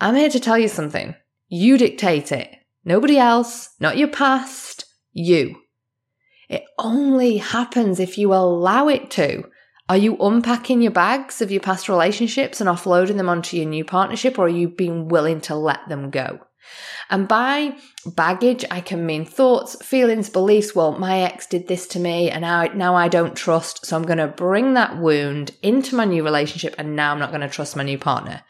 I'm 0.00 0.14
here 0.14 0.30
to 0.30 0.40
tell 0.40 0.58
you 0.58 0.68
something. 0.68 1.14
You 1.48 1.78
dictate 1.78 2.32
it. 2.32 2.54
Nobody 2.84 3.18
else, 3.18 3.70
not 3.80 3.96
your 3.96 4.08
past, 4.08 4.84
you. 5.12 5.56
It 6.48 6.64
only 6.78 7.38
happens 7.38 7.98
if 7.98 8.18
you 8.18 8.32
allow 8.32 8.88
it 8.88 9.10
to. 9.12 9.44
Are 9.88 9.96
you 9.96 10.16
unpacking 10.18 10.82
your 10.82 10.92
bags 10.92 11.40
of 11.40 11.50
your 11.50 11.60
past 11.60 11.88
relationships 11.88 12.60
and 12.60 12.68
offloading 12.68 13.16
them 13.16 13.28
onto 13.28 13.56
your 13.56 13.66
new 13.66 13.84
partnership, 13.84 14.38
or 14.38 14.46
are 14.46 14.48
you 14.48 14.68
being 14.68 15.08
willing 15.08 15.40
to 15.42 15.54
let 15.54 15.88
them 15.88 16.10
go? 16.10 16.40
And 17.08 17.28
by 17.28 17.76
baggage, 18.04 18.64
I 18.70 18.80
can 18.80 19.06
mean 19.06 19.24
thoughts, 19.24 19.76
feelings, 19.84 20.28
beliefs. 20.28 20.74
Well, 20.74 20.98
my 20.98 21.20
ex 21.20 21.46
did 21.46 21.68
this 21.68 21.86
to 21.88 22.00
me 22.00 22.30
and 22.30 22.42
now, 22.42 22.64
now 22.74 22.96
I 22.96 23.06
don't 23.06 23.36
trust. 23.36 23.86
So 23.86 23.96
I'm 23.96 24.02
going 24.02 24.18
to 24.18 24.26
bring 24.26 24.74
that 24.74 24.98
wound 24.98 25.52
into 25.62 25.94
my 25.94 26.04
new 26.04 26.24
relationship 26.24 26.74
and 26.78 26.96
now 26.96 27.12
I'm 27.12 27.20
not 27.20 27.30
going 27.30 27.42
to 27.42 27.48
trust 27.48 27.76
my 27.76 27.84
new 27.84 27.98
partner. 27.98 28.42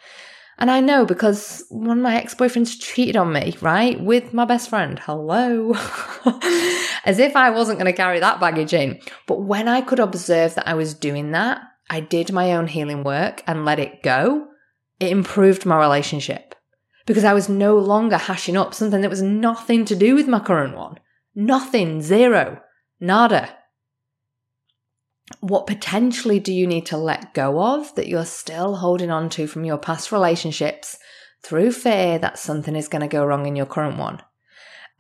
And 0.59 0.71
I 0.71 0.81
know 0.81 1.05
because 1.05 1.65
one 1.69 1.99
of 1.99 2.03
my 2.03 2.17
ex 2.17 2.35
boyfriends 2.35 2.81
cheated 2.81 3.17
on 3.17 3.33
me, 3.33 3.57
right? 3.61 4.01
With 4.01 4.33
my 4.33 4.45
best 4.45 4.71
friend. 4.71 4.99
Hello. 4.99 5.73
As 7.05 7.19
if 7.19 7.37
I 7.37 7.51
wasn't 7.51 7.79
going 7.79 7.93
to 7.93 7.97
carry 7.97 8.21
that 8.21 8.41
baggage 8.41 8.73
in. 8.73 8.99
But 9.27 9.43
when 9.43 9.69
I 9.69 9.83
could 9.83 10.01
observe 10.01 10.55
that 10.55 10.67
I 10.67 10.75
was 10.75 10.95
doing 10.95 11.33
that, 11.33 11.61
I 11.91 12.01
did 12.01 12.33
my 12.33 12.53
own 12.53 12.69
healing 12.69 13.05
work 13.05 13.43
and 13.47 13.65
let 13.65 13.79
it 13.79 14.03
go. 14.03 14.49
It 14.99 15.11
improved 15.11 15.67
my 15.67 15.79
relationship 15.79 16.55
because 17.05 17.25
I 17.25 17.35
was 17.35 17.49
no 17.49 17.79
longer 17.79 18.17
hashing 18.17 18.57
up 18.57 18.75
something 18.75 19.03
that 19.03 19.11
was 19.11 19.23
nothing 19.23 19.85
to 19.85 19.95
do 19.95 20.15
with 20.15 20.27
my 20.27 20.41
current 20.41 20.77
one. 20.77 20.99
Nothing, 21.35 22.01
zero, 22.01 22.61
nada. 22.99 23.56
What 25.40 25.66
potentially 25.66 26.38
do 26.38 26.52
you 26.52 26.66
need 26.66 26.87
to 26.87 26.97
let 26.97 27.35
go 27.35 27.61
of 27.61 27.95
that 27.97 28.06
you're 28.06 28.25
still 28.25 28.76
holding 28.76 29.11
on 29.11 29.28
to 29.30 29.47
from 29.47 29.64
your 29.64 29.78
past 29.78 30.12
relationships 30.12 30.99
through 31.42 31.73
fear 31.73 32.18
that 32.18 32.38
something 32.38 32.76
is 32.76 32.88
going 32.88 33.02
to 33.02 33.09
go 33.09 33.25
wrong 33.25 33.47
in 33.47 33.56
your 33.56 33.66
current 33.66 33.99
one? 33.99 34.23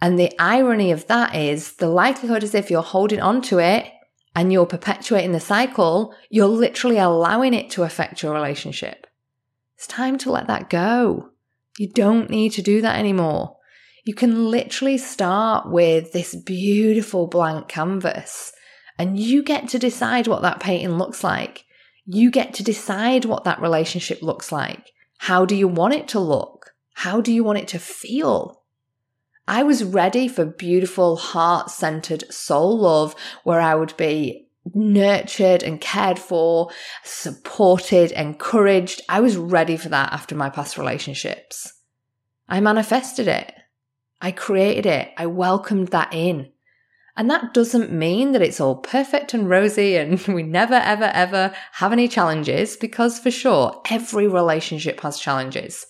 And 0.00 0.18
the 0.18 0.32
irony 0.38 0.90
of 0.90 1.06
that 1.06 1.34
is 1.34 1.74
the 1.74 1.88
likelihood 1.88 2.42
is 2.42 2.54
if 2.54 2.70
you're 2.70 2.82
holding 2.82 3.20
on 3.20 3.40
to 3.42 3.58
it 3.58 3.86
and 4.34 4.52
you're 4.52 4.66
perpetuating 4.66 5.32
the 5.32 5.40
cycle, 5.40 6.14
you're 6.28 6.46
literally 6.46 6.98
allowing 6.98 7.54
it 7.54 7.70
to 7.70 7.84
affect 7.84 8.22
your 8.22 8.34
relationship. 8.34 9.06
It's 9.76 9.86
time 9.86 10.18
to 10.18 10.30
let 10.30 10.48
that 10.48 10.68
go. 10.68 11.30
You 11.78 11.88
don't 11.88 12.30
need 12.30 12.52
to 12.52 12.62
do 12.62 12.82
that 12.82 12.98
anymore. 12.98 13.56
You 14.04 14.14
can 14.14 14.50
literally 14.50 14.98
start 14.98 15.70
with 15.70 16.12
this 16.12 16.34
beautiful 16.34 17.26
blank 17.26 17.68
canvas 17.68 18.52
and 18.98 19.18
you 19.18 19.42
get 19.42 19.68
to 19.68 19.78
decide 19.78 20.26
what 20.26 20.42
that 20.42 20.60
painting 20.60 20.98
looks 20.98 21.22
like. 21.22 21.64
You 22.04 22.30
get 22.30 22.54
to 22.54 22.62
decide 22.62 23.24
what 23.24 23.44
that 23.44 23.60
relationship 23.60 24.22
looks 24.22 24.52
like. 24.52 24.92
How 25.18 25.44
do 25.44 25.54
you 25.54 25.68
want 25.68 25.94
it 25.94 26.08
to 26.08 26.20
look? 26.20 26.74
How 26.94 27.20
do 27.20 27.32
you 27.32 27.42
want 27.44 27.58
it 27.58 27.68
to 27.68 27.78
feel? 27.78 28.62
I 29.48 29.62
was 29.62 29.84
ready 29.84 30.28
for 30.28 30.44
beautiful, 30.44 31.16
heart 31.16 31.70
centered 31.70 32.32
soul 32.32 32.78
love 32.78 33.14
where 33.44 33.60
I 33.60 33.74
would 33.74 33.96
be 33.96 34.48
nurtured 34.74 35.62
and 35.62 35.80
cared 35.80 36.18
for, 36.18 36.70
supported, 37.04 38.10
encouraged. 38.12 39.02
I 39.08 39.20
was 39.20 39.36
ready 39.36 39.76
for 39.76 39.88
that 39.90 40.12
after 40.12 40.34
my 40.34 40.50
past 40.50 40.76
relationships. 40.76 41.72
I 42.48 42.60
manifested 42.60 43.28
it. 43.28 43.52
I 44.20 44.32
created 44.32 44.86
it. 44.86 45.12
I 45.16 45.26
welcomed 45.26 45.88
that 45.88 46.12
in. 46.12 46.50
And 47.16 47.30
that 47.30 47.54
doesn't 47.54 47.90
mean 47.90 48.32
that 48.32 48.42
it's 48.42 48.60
all 48.60 48.76
perfect 48.76 49.32
and 49.32 49.48
rosy 49.48 49.96
and 49.96 50.20
we 50.28 50.42
never, 50.42 50.74
ever, 50.74 51.10
ever 51.14 51.54
have 51.72 51.92
any 51.92 52.08
challenges 52.08 52.76
because 52.76 53.18
for 53.18 53.30
sure, 53.30 53.80
every 53.90 54.28
relationship 54.28 55.00
has 55.00 55.18
challenges. 55.18 55.86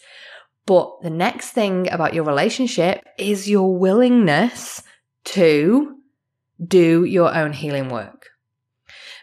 But 0.67 1.01
the 1.03 1.11
next 1.11 1.51
thing 1.51 1.91
about 1.93 2.15
your 2.15 2.25
relationship 2.25 3.05
is 3.19 3.49
your 3.49 3.77
willingness 3.77 4.83
to 5.27 5.97
do 6.65 7.05
your 7.05 7.35
own 7.35 7.53
healing 7.53 7.89
work. 7.89 8.31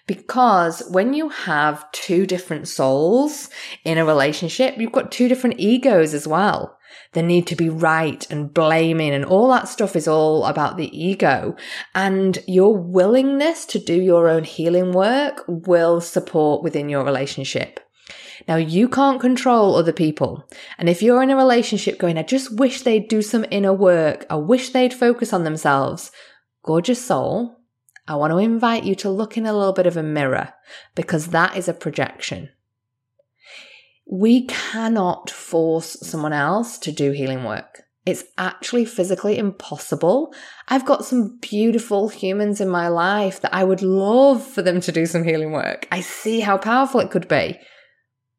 Because 0.06 0.84
when 0.90 1.14
you 1.14 1.30
have 1.30 1.90
two 1.94 2.26
different 2.26 2.68
souls 2.68 3.50
in 3.86 3.98
a 3.98 4.06
relationship, 4.06 4.78
you've 4.78 4.92
got 4.92 5.12
two 5.12 5.30
different 5.30 5.60
egos 5.60 6.14
as 6.14 6.28
well. 6.28 6.78
The 7.14 7.24
need 7.24 7.48
to 7.48 7.56
be 7.56 7.70
right 7.70 8.30
and 8.30 8.54
blaming 8.54 9.14
and 9.14 9.24
all 9.24 9.50
that 9.50 9.68
stuff 9.68 9.96
is 9.96 10.08
all 10.08 10.46
about 10.46 10.78
the 10.78 10.96
ego. 10.98 11.56
And 11.96 12.40
your 12.48 12.76
willingness 12.76 13.66
to 13.68 13.80
do 13.80 13.94
your 13.94 14.28
own 14.28 14.44
healing 14.44 14.92
work 14.94 15.44
will 15.48 16.02
support 16.02 16.64
within 16.64 16.90
your 16.90 17.04
relationship. 17.04 17.80
Now, 18.48 18.56
you 18.56 18.90
can't 18.90 19.22
control 19.22 19.76
other 19.76 19.94
people. 19.94 20.48
And 20.78 20.90
if 20.90 21.02
you're 21.02 21.24
in 21.24 21.30
a 21.30 21.36
relationship 21.36 21.98
going, 21.98 22.18
I 22.18 22.24
just 22.24 22.58
wish 22.58 22.82
they'd 22.82 23.08
do 23.08 23.22
some 23.22 23.46
inner 23.52 23.74
work, 23.74 24.26
I 24.30 24.36
wish 24.36 24.72
they'd 24.72 24.94
focus 24.94 25.32
on 25.32 25.44
themselves, 25.44 26.12
gorgeous 26.64 27.04
soul, 27.04 27.58
I 28.08 28.16
want 28.16 28.32
to 28.32 28.38
invite 28.38 28.84
you 28.84 28.96
to 28.96 29.10
look 29.10 29.38
in 29.38 29.46
a 29.46 29.54
little 29.54 29.72
bit 29.72 29.88
of 29.88 29.96
a 29.96 30.04
mirror 30.04 30.54
because 30.94 31.28
that 31.28 31.56
is 31.56 31.70
a 31.70 31.74
projection. 31.74 32.50
We 34.06 34.46
cannot 34.48 35.30
force 35.30 35.98
someone 36.02 36.34
else 36.34 36.78
to 36.80 36.92
do 36.92 37.12
healing 37.12 37.44
work. 37.44 37.84
It's 38.06 38.26
actually 38.38 38.84
physically 38.84 39.38
impossible. 39.38 40.34
I've 40.68 40.86
got 40.86 41.06
some 41.06 41.38
beautiful 41.42 42.10
humans 42.10 42.60
in 42.60 42.68
my 42.68 42.90
life 42.90 43.40
that 43.42 43.54
I 43.54 43.64
would 43.64 43.82
love 43.82 44.46
for 44.46 44.62
them 44.62 44.82
to 44.82 44.92
do 44.92 45.06
some 45.06 45.24
healing 45.24 45.54
work. 45.54 45.88
I 45.90 46.02
see 46.02 46.42
how 46.42 46.58
powerful 46.58 47.00
it 47.00 47.12
could 47.12 47.30
be, 47.30 47.60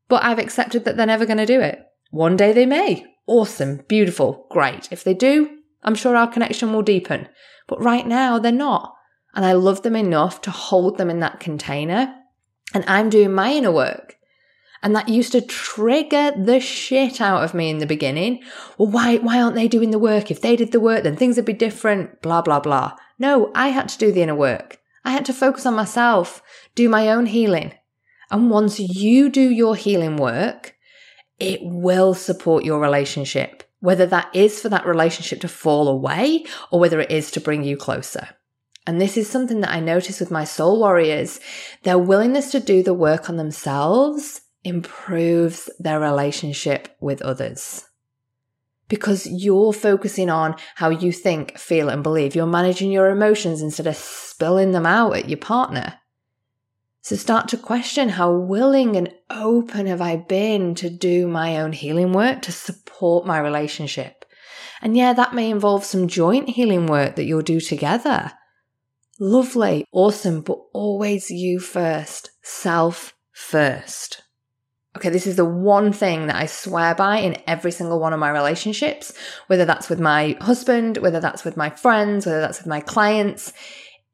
but 0.08 0.22
I've 0.22 0.38
accepted 0.38 0.84
that 0.84 0.98
they're 0.98 1.06
never 1.06 1.24
going 1.24 1.38
to 1.38 1.46
do 1.46 1.60
it. 1.60 1.80
One 2.10 2.36
day 2.36 2.52
they 2.52 2.66
may. 2.66 3.06
Awesome, 3.26 3.80
beautiful, 3.88 4.46
great. 4.50 4.88
If 4.92 5.02
they 5.02 5.14
do, 5.14 5.48
I'm 5.82 5.94
sure 5.94 6.14
our 6.14 6.30
connection 6.30 6.72
will 6.72 6.82
deepen. 6.82 7.28
But 7.66 7.82
right 7.82 8.06
now, 8.06 8.38
they're 8.38 8.52
not. 8.52 8.94
And 9.34 9.44
I 9.46 9.52
love 9.52 9.82
them 9.82 9.96
enough 9.96 10.42
to 10.42 10.50
hold 10.50 10.98
them 10.98 11.08
in 11.08 11.20
that 11.20 11.40
container. 11.40 12.14
And 12.74 12.84
I'm 12.86 13.08
doing 13.08 13.32
my 13.32 13.52
inner 13.52 13.72
work. 13.72 14.16
And 14.84 14.94
that 14.94 15.08
used 15.08 15.32
to 15.32 15.40
trigger 15.40 16.32
the 16.36 16.60
shit 16.60 17.18
out 17.18 17.42
of 17.42 17.54
me 17.54 17.70
in 17.70 17.78
the 17.78 17.86
beginning. 17.86 18.42
Well, 18.76 18.90
why, 18.90 19.16
why 19.16 19.40
aren't 19.40 19.56
they 19.56 19.66
doing 19.66 19.92
the 19.92 19.98
work? 19.98 20.30
If 20.30 20.42
they 20.42 20.56
did 20.56 20.72
the 20.72 20.78
work, 20.78 21.04
then 21.04 21.16
things 21.16 21.36
would 21.36 21.46
be 21.46 21.54
different, 21.54 22.20
blah, 22.20 22.42
blah, 22.42 22.60
blah. 22.60 22.92
No, 23.18 23.50
I 23.54 23.68
had 23.68 23.88
to 23.88 23.98
do 23.98 24.12
the 24.12 24.20
inner 24.20 24.34
work. 24.34 24.78
I 25.02 25.12
had 25.12 25.24
to 25.24 25.32
focus 25.32 25.64
on 25.64 25.74
myself, 25.74 26.42
do 26.74 26.90
my 26.90 27.08
own 27.08 27.24
healing. 27.26 27.72
And 28.30 28.50
once 28.50 28.78
you 28.78 29.30
do 29.30 29.50
your 29.50 29.74
healing 29.74 30.18
work, 30.18 30.76
it 31.38 31.60
will 31.62 32.12
support 32.12 32.64
your 32.64 32.78
relationship, 32.78 33.62
whether 33.80 34.04
that 34.04 34.28
is 34.34 34.60
for 34.60 34.68
that 34.68 34.86
relationship 34.86 35.40
to 35.40 35.48
fall 35.48 35.88
away 35.88 36.44
or 36.70 36.78
whether 36.78 37.00
it 37.00 37.10
is 37.10 37.30
to 37.30 37.40
bring 37.40 37.64
you 37.64 37.78
closer. 37.78 38.28
And 38.86 39.00
this 39.00 39.16
is 39.16 39.30
something 39.30 39.62
that 39.62 39.72
I 39.72 39.80
notice 39.80 40.20
with 40.20 40.30
my 40.30 40.44
soul 40.44 40.78
warriors. 40.78 41.40
Their 41.84 41.96
willingness 41.96 42.50
to 42.50 42.60
do 42.60 42.82
the 42.82 42.92
work 42.92 43.30
on 43.30 43.38
themselves 43.38 44.42
improves 44.64 45.70
their 45.78 46.00
relationship 46.00 46.88
with 47.00 47.22
others. 47.22 47.84
Because 48.88 49.26
you're 49.26 49.72
focusing 49.72 50.28
on 50.28 50.56
how 50.74 50.90
you 50.90 51.12
think, 51.12 51.58
feel, 51.58 51.88
and 51.88 52.02
believe. 52.02 52.34
You're 52.34 52.46
managing 52.46 52.90
your 52.90 53.08
emotions 53.08 53.62
instead 53.62 53.86
of 53.86 53.96
spilling 53.96 54.72
them 54.72 54.86
out 54.86 55.16
at 55.16 55.28
your 55.28 55.38
partner. 55.38 55.98
So 57.00 57.16
start 57.16 57.48
to 57.48 57.58
question 57.58 58.08
how 58.08 58.32
willing 58.32 58.96
and 58.96 59.12
open 59.30 59.86
have 59.86 60.00
I 60.00 60.16
been 60.16 60.74
to 60.76 60.88
do 60.88 61.26
my 61.28 61.58
own 61.58 61.72
healing 61.72 62.12
work 62.12 62.40
to 62.42 62.52
support 62.52 63.26
my 63.26 63.38
relationship? 63.38 64.24
And 64.80 64.96
yeah, 64.96 65.12
that 65.12 65.34
may 65.34 65.50
involve 65.50 65.84
some 65.84 66.08
joint 66.08 66.48
healing 66.48 66.86
work 66.86 67.16
that 67.16 67.24
you'll 67.24 67.42
do 67.42 67.60
together. 67.60 68.32
Lovely, 69.20 69.84
awesome, 69.92 70.40
but 70.40 70.58
always 70.72 71.30
you 71.30 71.60
first, 71.60 72.30
self 72.42 73.14
first. 73.32 74.22
Okay, 74.96 75.10
this 75.10 75.26
is 75.26 75.36
the 75.36 75.44
one 75.44 75.92
thing 75.92 76.28
that 76.28 76.36
I 76.36 76.46
swear 76.46 76.94
by 76.94 77.18
in 77.18 77.36
every 77.48 77.72
single 77.72 77.98
one 77.98 78.12
of 78.12 78.20
my 78.20 78.30
relationships, 78.30 79.12
whether 79.48 79.64
that's 79.64 79.90
with 79.90 79.98
my 79.98 80.36
husband, 80.40 80.98
whether 80.98 81.18
that's 81.18 81.44
with 81.44 81.56
my 81.56 81.70
friends, 81.70 82.26
whether 82.26 82.40
that's 82.40 82.58
with 82.58 82.68
my 82.68 82.80
clients, 82.80 83.52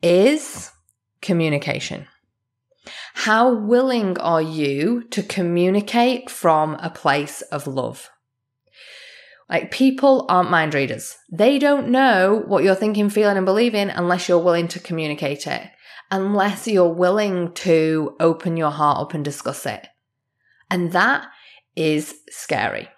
is 0.03 0.71
communication. 1.21 2.07
How 3.13 3.53
willing 3.53 4.19
are 4.19 4.41
you 4.41 5.03
to 5.11 5.23
communicate 5.23 6.31
from 6.31 6.75
a 6.77 6.89
place 6.89 7.43
of 7.43 7.67
love? 7.67 8.09
Like 9.51 9.71
people 9.71 10.25
aren't 10.29 10.51
mind 10.51 10.73
readers. 10.73 11.19
They 11.31 11.59
don't 11.59 11.89
know 11.89 12.43
what 12.47 12.65
you're 12.65 12.75
thinking, 12.75 13.11
feeling, 13.11 13.37
and 13.37 13.45
believing 13.45 13.91
unless 13.91 14.29
you're 14.29 14.39
willing 14.39 14.69
to 14.69 14.81
communicate 14.81 15.47
it, 15.47 15.63
unless 16.11 16.67
you're 16.67 16.89
willing 16.89 17.53
to 17.55 18.17
open 18.21 18.57
your 18.57 18.71
heart 18.71 18.99
up 18.99 19.13
and 19.13 19.25
discuss 19.25 19.67
it. 19.67 19.89
And 20.71 20.93
that 20.93 21.27
is 21.77 22.15
scary. 22.31 22.89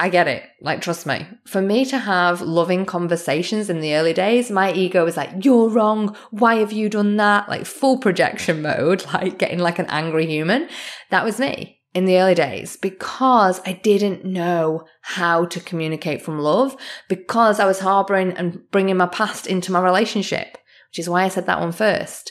I 0.00 0.10
get 0.10 0.28
it. 0.28 0.44
Like, 0.60 0.80
trust 0.80 1.06
me. 1.06 1.26
For 1.46 1.60
me 1.60 1.84
to 1.86 1.98
have 1.98 2.40
loving 2.40 2.86
conversations 2.86 3.68
in 3.68 3.80
the 3.80 3.94
early 3.94 4.12
days, 4.12 4.48
my 4.48 4.72
ego 4.72 5.04
was 5.04 5.16
like, 5.16 5.44
you're 5.44 5.68
wrong. 5.68 6.16
Why 6.30 6.56
have 6.56 6.72
you 6.72 6.88
done 6.88 7.16
that? 7.16 7.48
Like 7.48 7.66
full 7.66 7.98
projection 7.98 8.62
mode, 8.62 9.04
like 9.12 9.38
getting 9.38 9.58
like 9.58 9.80
an 9.80 9.86
angry 9.86 10.26
human. 10.26 10.68
That 11.10 11.24
was 11.24 11.40
me 11.40 11.80
in 11.94 12.04
the 12.04 12.18
early 12.18 12.34
days 12.34 12.76
because 12.76 13.60
I 13.66 13.72
didn't 13.72 14.24
know 14.24 14.84
how 15.00 15.46
to 15.46 15.58
communicate 15.58 16.22
from 16.22 16.38
love 16.38 16.76
because 17.08 17.58
I 17.58 17.66
was 17.66 17.80
harboring 17.80 18.32
and 18.32 18.60
bringing 18.70 18.96
my 18.96 19.06
past 19.06 19.48
into 19.48 19.72
my 19.72 19.80
relationship, 19.80 20.58
which 20.90 21.00
is 21.00 21.08
why 21.08 21.24
I 21.24 21.28
said 21.28 21.46
that 21.46 21.60
one 21.60 21.72
first. 21.72 22.30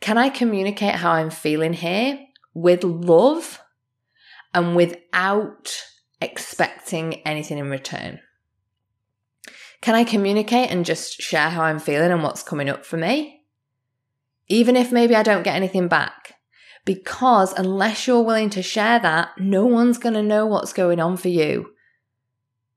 Can 0.00 0.18
I 0.18 0.28
communicate 0.28 0.96
how 0.96 1.12
I'm 1.12 1.30
feeling 1.30 1.72
here 1.72 2.18
with 2.52 2.84
love 2.84 3.60
and 4.54 4.74
without 4.76 5.82
expecting 6.20 7.14
anything 7.26 7.58
in 7.58 7.70
return? 7.70 8.20
Can 9.80 9.94
I 9.94 10.04
communicate 10.04 10.70
and 10.70 10.84
just 10.84 11.20
share 11.20 11.50
how 11.50 11.62
I'm 11.62 11.78
feeling 11.78 12.10
and 12.10 12.22
what's 12.22 12.42
coming 12.42 12.68
up 12.68 12.84
for 12.84 12.96
me? 12.96 13.42
Even 14.48 14.76
if 14.76 14.90
maybe 14.90 15.14
I 15.14 15.22
don't 15.22 15.44
get 15.44 15.56
anything 15.56 15.88
back. 15.88 16.34
Because 16.84 17.52
unless 17.52 18.06
you're 18.06 18.22
willing 18.22 18.50
to 18.50 18.62
share 18.62 18.98
that, 18.98 19.38
no 19.38 19.66
one's 19.66 19.98
going 19.98 20.14
to 20.14 20.22
know 20.22 20.46
what's 20.46 20.72
going 20.72 21.00
on 21.00 21.16
for 21.16 21.28
you. 21.28 21.72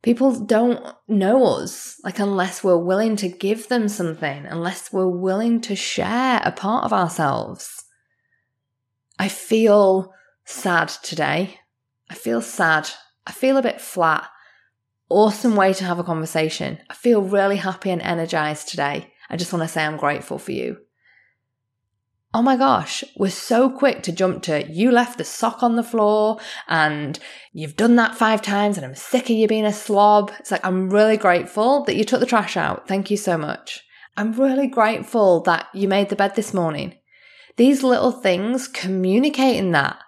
People 0.01 0.37
don't 0.43 0.83
know 1.07 1.45
us, 1.45 1.99
like, 2.03 2.19
unless 2.19 2.63
we're 2.63 2.77
willing 2.77 3.15
to 3.17 3.29
give 3.29 3.69
them 3.69 3.87
something, 3.87 4.45
unless 4.47 4.91
we're 4.91 5.07
willing 5.07 5.61
to 5.61 5.75
share 5.75 6.41
a 6.43 6.51
part 6.51 6.83
of 6.83 6.91
ourselves. 6.91 7.85
I 9.17 9.27
feel 9.27 10.11
sad 10.43 10.89
today. 10.89 11.60
I 12.11 12.13
feel 12.13 12.41
sad. 12.41 12.87
I 13.25 13.31
feel 13.31 13.57
a 13.57 13.63
bit 13.63 13.81
flat. 13.81 14.29
Awesome 15.09 15.55
way 15.55 15.73
to 15.73 15.85
have 15.85 15.97
a 15.97 16.03
conversation. 16.03 16.77
I 16.89 16.93
feel 16.93 17.23
really 17.23 17.57
happy 17.57 17.89
and 17.89 18.01
energized 18.03 18.69
today. 18.69 19.11
I 19.29 19.37
just 19.37 19.51
want 19.51 19.63
to 19.63 19.67
say 19.67 19.83
I'm 19.83 19.97
grateful 19.97 20.37
for 20.37 20.51
you 20.51 20.77
oh 22.33 22.41
my 22.41 22.55
gosh, 22.55 23.03
we're 23.17 23.29
so 23.29 23.69
quick 23.69 24.03
to 24.03 24.11
jump 24.11 24.43
to 24.43 24.65
you 24.71 24.91
left 24.91 25.17
the 25.17 25.23
sock 25.23 25.63
on 25.63 25.75
the 25.75 25.83
floor 25.83 26.39
and 26.67 27.19
you've 27.51 27.75
done 27.75 27.97
that 27.97 28.15
five 28.15 28.41
times 28.41 28.77
and 28.77 28.85
I'm 28.85 28.95
sick 28.95 29.25
of 29.25 29.31
you 29.31 29.47
being 29.47 29.65
a 29.65 29.73
slob. 29.73 30.31
It's 30.39 30.51
like, 30.51 30.65
I'm 30.65 30.89
really 30.89 31.17
grateful 31.17 31.83
that 31.85 31.95
you 31.95 32.03
took 32.03 32.21
the 32.21 32.25
trash 32.25 32.55
out. 32.55 32.87
Thank 32.87 33.11
you 33.11 33.17
so 33.17 33.37
much. 33.37 33.83
I'm 34.15 34.33
really 34.33 34.67
grateful 34.67 35.41
that 35.41 35.67
you 35.73 35.87
made 35.87 36.09
the 36.09 36.15
bed 36.15 36.35
this 36.35 36.53
morning. 36.53 36.95
These 37.57 37.83
little 37.83 38.11
things 38.11 38.67
communicating 38.67 39.71
that. 39.71 39.99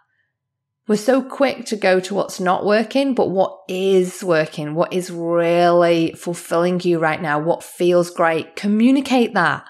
We're 0.85 0.97
so 0.97 1.21
quick 1.21 1.65
to 1.67 1.77
go 1.77 2.01
to 2.01 2.13
what's 2.13 2.41
not 2.41 2.65
working, 2.65 3.13
but 3.13 3.29
what 3.29 3.57
is 3.69 4.21
working, 4.21 4.75
what 4.75 4.91
is 4.91 5.09
really 5.09 6.13
fulfilling 6.13 6.81
you 6.81 6.99
right 6.99 7.21
now, 7.21 7.39
what 7.39 7.63
feels 7.63 8.09
great. 8.09 8.57
Communicate 8.57 9.33
that. 9.33 9.65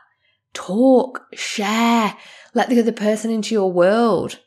Talk, 0.54 1.22
share, 1.34 2.16
let 2.56 2.70
the 2.70 2.80
other 2.80 2.92
person 2.92 3.30
into 3.30 3.54
your 3.54 3.72
world. 3.72 4.40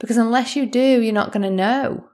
Because 0.00 0.16
unless 0.16 0.56
you 0.56 0.66
do, 0.66 1.00
you're 1.00 1.12
not 1.12 1.30
going 1.32 1.42
to 1.42 1.50
know. 1.50 2.08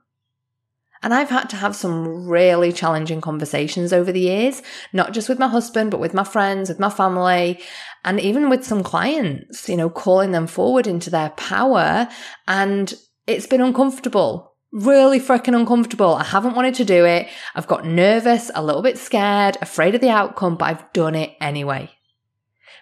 And 1.01 1.13
I've 1.13 1.29
had 1.29 1.49
to 1.51 1.55
have 1.55 1.75
some 1.75 2.27
really 2.27 2.71
challenging 2.71 3.21
conversations 3.21 3.93
over 3.93 4.11
the 4.11 4.19
years, 4.19 4.61
not 4.93 5.13
just 5.13 5.29
with 5.29 5.39
my 5.39 5.47
husband, 5.47 5.89
but 5.91 5.99
with 5.99 6.13
my 6.13 6.23
friends, 6.23 6.69
with 6.69 6.79
my 6.79 6.89
family, 6.89 7.59
and 8.03 8.19
even 8.19 8.49
with 8.49 8.63
some 8.65 8.83
clients, 8.83 9.69
you 9.69 9.77
know, 9.77 9.89
calling 9.89 10.31
them 10.31 10.47
forward 10.47 10.87
into 10.87 11.09
their 11.09 11.29
power. 11.31 12.07
And 12.47 12.93
it's 13.27 13.45
been 13.45 13.61
uncomfortable, 13.61 14.55
really 14.71 15.19
freaking 15.19 15.55
uncomfortable. 15.55 16.15
I 16.15 16.23
haven't 16.23 16.55
wanted 16.55 16.75
to 16.75 16.85
do 16.85 17.05
it. 17.05 17.27
I've 17.53 17.67
got 17.67 17.85
nervous, 17.85 18.49
a 18.55 18.63
little 18.63 18.81
bit 18.81 18.97
scared, 18.97 19.57
afraid 19.61 19.93
of 19.93 20.01
the 20.01 20.09
outcome, 20.09 20.55
but 20.55 20.65
I've 20.65 20.93
done 20.93 21.13
it 21.15 21.35
anyway 21.39 21.91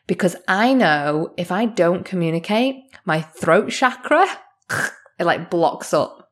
because 0.08 0.36
I 0.48 0.74
know 0.74 1.34
if 1.38 1.52
I 1.52 1.66
don't 1.66 2.06
communicate, 2.06 2.76
my 3.06 3.22
throat 3.22 3.72
chakra, 3.72 4.26
it 5.20 5.26
like 5.26 5.50
blocks 5.50 5.94
up. 5.94 6.32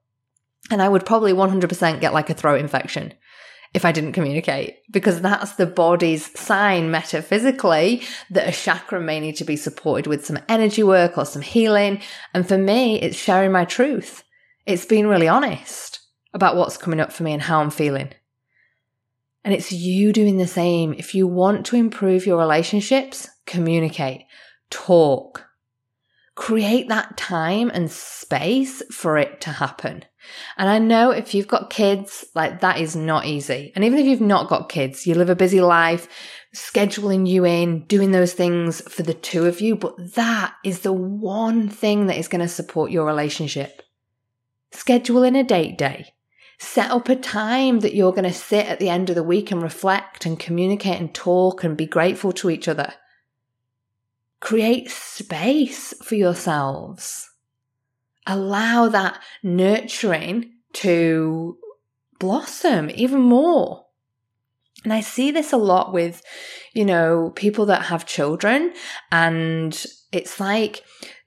And 0.71 0.81
I 0.81 0.87
would 0.87 1.05
probably 1.05 1.33
100% 1.33 1.99
get 1.99 2.13
like 2.13 2.29
a 2.29 2.33
throat 2.33 2.59
infection 2.59 3.13
if 3.73 3.85
I 3.85 3.91
didn't 3.91 4.13
communicate, 4.13 4.77
because 4.91 5.19
that's 5.21 5.53
the 5.53 5.65
body's 5.65 6.37
sign 6.39 6.91
metaphysically 6.91 8.03
that 8.29 8.47
a 8.47 8.51
chakra 8.51 9.01
may 9.01 9.19
need 9.19 9.35
to 9.37 9.45
be 9.45 9.55
supported 9.55 10.05
with 10.07 10.25
some 10.25 10.39
energy 10.47 10.83
work 10.83 11.17
or 11.17 11.25
some 11.25 11.41
healing. 11.41 11.99
And 12.33 12.47
for 12.47 12.57
me, 12.57 13.01
it's 13.01 13.17
sharing 13.17 13.51
my 13.51 13.65
truth. 13.65 14.23
It's 14.65 14.85
being 14.85 15.07
really 15.07 15.27
honest 15.27 15.99
about 16.33 16.55
what's 16.55 16.77
coming 16.77 16.99
up 16.99 17.11
for 17.11 17.23
me 17.23 17.33
and 17.33 17.41
how 17.41 17.61
I'm 17.61 17.71
feeling. 17.71 18.09
And 19.43 19.53
it's 19.53 19.71
you 19.71 20.13
doing 20.13 20.37
the 20.37 20.47
same. 20.47 20.93
If 20.93 21.15
you 21.15 21.27
want 21.27 21.65
to 21.67 21.75
improve 21.75 22.25
your 22.25 22.37
relationships, 22.37 23.27
communicate, 23.45 24.25
talk, 24.69 25.45
create 26.35 26.87
that 26.89 27.17
time 27.17 27.69
and 27.73 27.91
space 27.91 28.81
for 28.91 29.17
it 29.17 29.41
to 29.41 29.49
happen. 29.49 30.05
And 30.57 30.69
I 30.69 30.79
know 30.79 31.11
if 31.11 31.33
you've 31.33 31.47
got 31.47 31.69
kids, 31.69 32.25
like 32.35 32.61
that 32.61 32.79
is 32.79 32.95
not 32.95 33.25
easy. 33.25 33.71
And 33.75 33.83
even 33.83 33.99
if 33.99 34.05
you've 34.05 34.21
not 34.21 34.49
got 34.49 34.69
kids, 34.69 35.05
you 35.05 35.15
live 35.15 35.29
a 35.29 35.35
busy 35.35 35.61
life, 35.61 36.07
scheduling 36.55 37.27
you 37.27 37.45
in, 37.45 37.85
doing 37.85 38.11
those 38.11 38.33
things 38.33 38.81
for 38.81 39.03
the 39.03 39.13
two 39.13 39.45
of 39.45 39.61
you. 39.61 39.75
But 39.75 40.13
that 40.15 40.53
is 40.63 40.81
the 40.81 40.93
one 40.93 41.69
thing 41.69 42.07
that 42.07 42.17
is 42.17 42.27
going 42.27 42.41
to 42.41 42.47
support 42.47 42.91
your 42.91 43.05
relationship. 43.05 43.81
Schedule 44.71 45.23
in 45.23 45.35
a 45.35 45.43
date 45.43 45.77
day. 45.77 46.13
Set 46.59 46.91
up 46.91 47.09
a 47.09 47.15
time 47.15 47.81
that 47.81 47.93
you're 47.93 48.11
going 48.11 48.23
to 48.23 48.33
sit 48.33 48.67
at 48.67 48.79
the 48.79 48.89
end 48.89 49.09
of 49.09 49.15
the 49.15 49.23
week 49.23 49.51
and 49.51 49.61
reflect 49.61 50.25
and 50.25 50.39
communicate 50.39 50.99
and 50.99 51.13
talk 51.13 51.63
and 51.63 51.75
be 51.75 51.85
grateful 51.85 52.31
to 52.31 52.49
each 52.49 52.67
other. 52.67 52.93
Create 54.39 54.89
space 54.89 55.93
for 56.03 56.15
yourselves. 56.15 57.29
Allow 58.25 58.89
that 58.89 59.21
nurturing 59.41 60.53
to 60.73 61.57
blossom 62.19 62.89
even 62.93 63.21
more. 63.21 63.85
And 64.83 64.93
I 64.93 65.01
see 65.01 65.31
this 65.31 65.53
a 65.53 65.57
lot 65.57 65.93
with, 65.93 66.21
you 66.73 66.85
know, 66.85 67.31
people 67.35 67.65
that 67.67 67.83
have 67.83 68.05
children 68.05 68.73
and 69.11 69.85
it's 70.11 70.39
like 70.39 70.83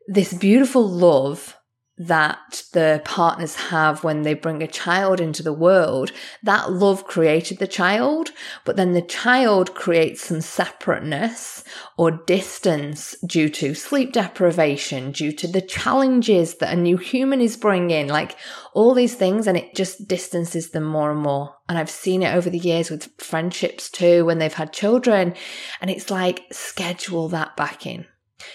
this 0.09 0.32
beautiful 0.35 0.87
love 0.88 1.56
that 1.98 2.62
the 2.72 3.00
partners 3.04 3.54
have 3.54 4.04
when 4.04 4.22
they 4.22 4.35
bring 4.35 4.62
a 4.62 4.66
child 4.66 5.20
into 5.20 5.42
the 5.42 5.52
world, 5.52 6.12
that 6.42 6.70
love 6.70 7.04
created 7.06 7.59
the 7.59 7.66
child, 7.66 8.30
but 8.64 8.76
then 8.76 8.92
the 8.92 9.00
child 9.00 9.74
creates 9.74 10.22
some 10.22 10.42
separateness 10.42 11.64
or 11.96 12.11
distance 12.11 13.16
due 13.24 13.48
to 13.48 13.74
sleep 13.74 14.12
deprivation, 14.12 15.11
due 15.11 15.32
to 15.32 15.46
the 15.46 15.62
challenges 15.62 16.56
that 16.56 16.72
a 16.72 16.76
new 16.76 16.98
human 16.98 17.40
is 17.40 17.56
bringing, 17.56 18.09
like 18.09 18.37
all 18.74 18.92
these 18.92 19.14
things, 19.14 19.46
and 19.46 19.56
it 19.56 19.74
just 19.74 20.06
distances 20.06 20.70
them 20.70 20.85
more 20.85 21.11
and 21.11 21.20
more. 21.20 21.56
And 21.68 21.78
I've 21.78 21.90
seen 21.90 22.22
it 22.22 22.35
over 22.35 22.50
the 22.50 22.59
years 22.59 22.90
with 22.90 23.11
friendships 23.18 23.88
too, 23.88 24.26
when 24.26 24.38
they've 24.38 24.52
had 24.52 24.72
children, 24.72 25.35
and 25.80 25.90
it's 25.90 26.11
like 26.11 26.44
schedule 26.52 27.28
that 27.30 27.56
back 27.56 27.87
in 27.87 28.06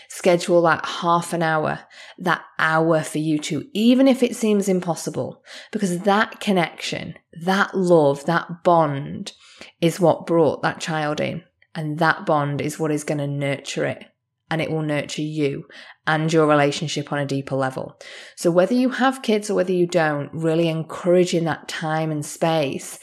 Schedule 0.10 0.62
that 0.63 0.86
half 0.86 1.34
an 1.34 1.41
hour, 1.41 1.80
that 2.20 2.44
hour 2.60 3.02
for 3.02 3.17
you 3.17 3.39
two, 3.39 3.67
even 3.74 4.08
if 4.08 4.22
it 4.22 4.36
seems 4.36 4.70
impossible, 4.70 5.44
because 5.72 6.00
that 6.00 6.39
connection, 6.39 7.15
that 7.41 7.76
love, 7.76 8.26
that 8.26 8.63
bond 8.63 9.34
is 9.80 10.00
what 10.00 10.26
brought 10.26 10.62
that 10.62 10.80
child 10.80 11.20
in. 11.20 11.44
And 11.74 12.00
that 12.00 12.26
bond 12.26 12.62
is 12.62 12.78
what 12.78 12.91
is 12.91 13.04
going 13.04 13.20
to 13.20 13.28
nurture 13.28 13.86
it. 13.86 14.06
And 14.50 14.62
it 14.62 14.70
will 14.70 14.82
nurture 14.82 15.22
you 15.22 15.65
and 16.06 16.32
your 16.32 16.46
relationship 16.46 17.13
on 17.13 17.20
a 17.20 17.26
deeper 17.26 17.56
level. 17.56 17.98
So 18.36 18.52
whether 18.52 18.74
you 18.74 18.89
have 18.89 19.22
kids 19.22 19.50
or 19.50 19.56
whether 19.56 19.72
you 19.72 19.88
don't, 19.88 20.30
really 20.34 20.67
encouraging 20.67 21.46
that 21.46 21.70
time 21.70 22.12
and 22.12 22.26
space, 22.26 23.00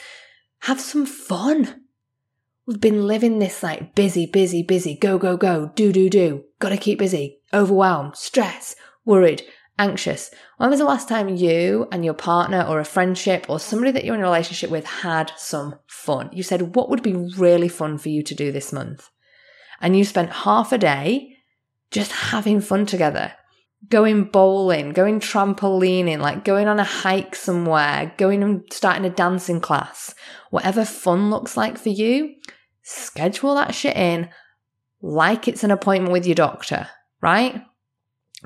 have 0.60 0.80
some 0.80 1.06
fun 1.06 1.84
We've 2.68 2.78
been 2.78 3.06
living 3.06 3.38
this 3.38 3.62
like 3.62 3.94
busy, 3.94 4.26
busy, 4.26 4.62
busy, 4.62 4.94
go, 4.94 5.16
go, 5.16 5.38
go, 5.38 5.72
do, 5.74 5.90
do, 5.90 6.10
do, 6.10 6.44
gotta 6.58 6.76
keep 6.76 6.98
busy, 6.98 7.40
overwhelmed, 7.54 8.14
stress, 8.14 8.76
worried, 9.06 9.42
anxious. 9.78 10.30
When 10.58 10.68
was 10.68 10.78
the 10.78 10.84
last 10.84 11.08
time 11.08 11.34
you 11.34 11.88
and 11.90 12.04
your 12.04 12.12
partner 12.12 12.62
or 12.68 12.78
a 12.78 12.84
friendship 12.84 13.46
or 13.48 13.58
somebody 13.58 13.92
that 13.92 14.04
you're 14.04 14.16
in 14.16 14.20
a 14.20 14.24
relationship 14.24 14.68
with 14.68 14.84
had 14.84 15.32
some 15.38 15.76
fun? 15.86 16.28
You 16.30 16.42
said, 16.42 16.76
what 16.76 16.90
would 16.90 17.02
be 17.02 17.14
really 17.14 17.70
fun 17.70 17.96
for 17.96 18.10
you 18.10 18.22
to 18.22 18.34
do 18.34 18.52
this 18.52 18.70
month? 18.70 19.08
And 19.80 19.96
you 19.96 20.04
spent 20.04 20.30
half 20.30 20.70
a 20.70 20.76
day 20.76 21.38
just 21.90 22.12
having 22.12 22.60
fun 22.60 22.84
together. 22.84 23.32
Going 23.88 24.24
bowling, 24.24 24.92
going 24.92 25.20
trampolining, 25.20 26.18
like 26.18 26.44
going 26.44 26.68
on 26.68 26.78
a 26.78 26.84
hike 26.84 27.34
somewhere, 27.34 28.12
going 28.18 28.42
and 28.42 28.62
starting 28.70 29.06
a 29.06 29.10
dancing 29.10 29.62
class, 29.62 30.14
whatever 30.50 30.84
fun 30.84 31.30
looks 31.30 31.56
like 31.56 31.78
for 31.78 31.88
you, 31.88 32.34
schedule 32.88 33.54
that 33.54 33.74
shit 33.74 33.96
in 33.96 34.30
like 35.00 35.46
it's 35.46 35.64
an 35.64 35.70
appointment 35.70 36.12
with 36.12 36.26
your 36.26 36.34
doctor, 36.34 36.88
right? 37.20 37.62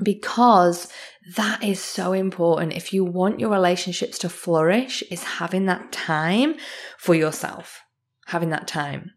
Because 0.01 0.87
that 1.35 1.63
is 1.63 1.79
so 1.79 2.13
important. 2.13 2.73
If 2.73 2.93
you 2.93 3.05
want 3.05 3.39
your 3.39 3.49
relationships 3.49 4.17
to 4.19 4.29
flourish, 4.29 5.03
is 5.09 5.23
having 5.23 5.65
that 5.67 5.91
time 5.91 6.55
for 6.97 7.15
yourself, 7.15 7.81
having 8.25 8.49
that 8.49 8.67
time. 8.67 9.11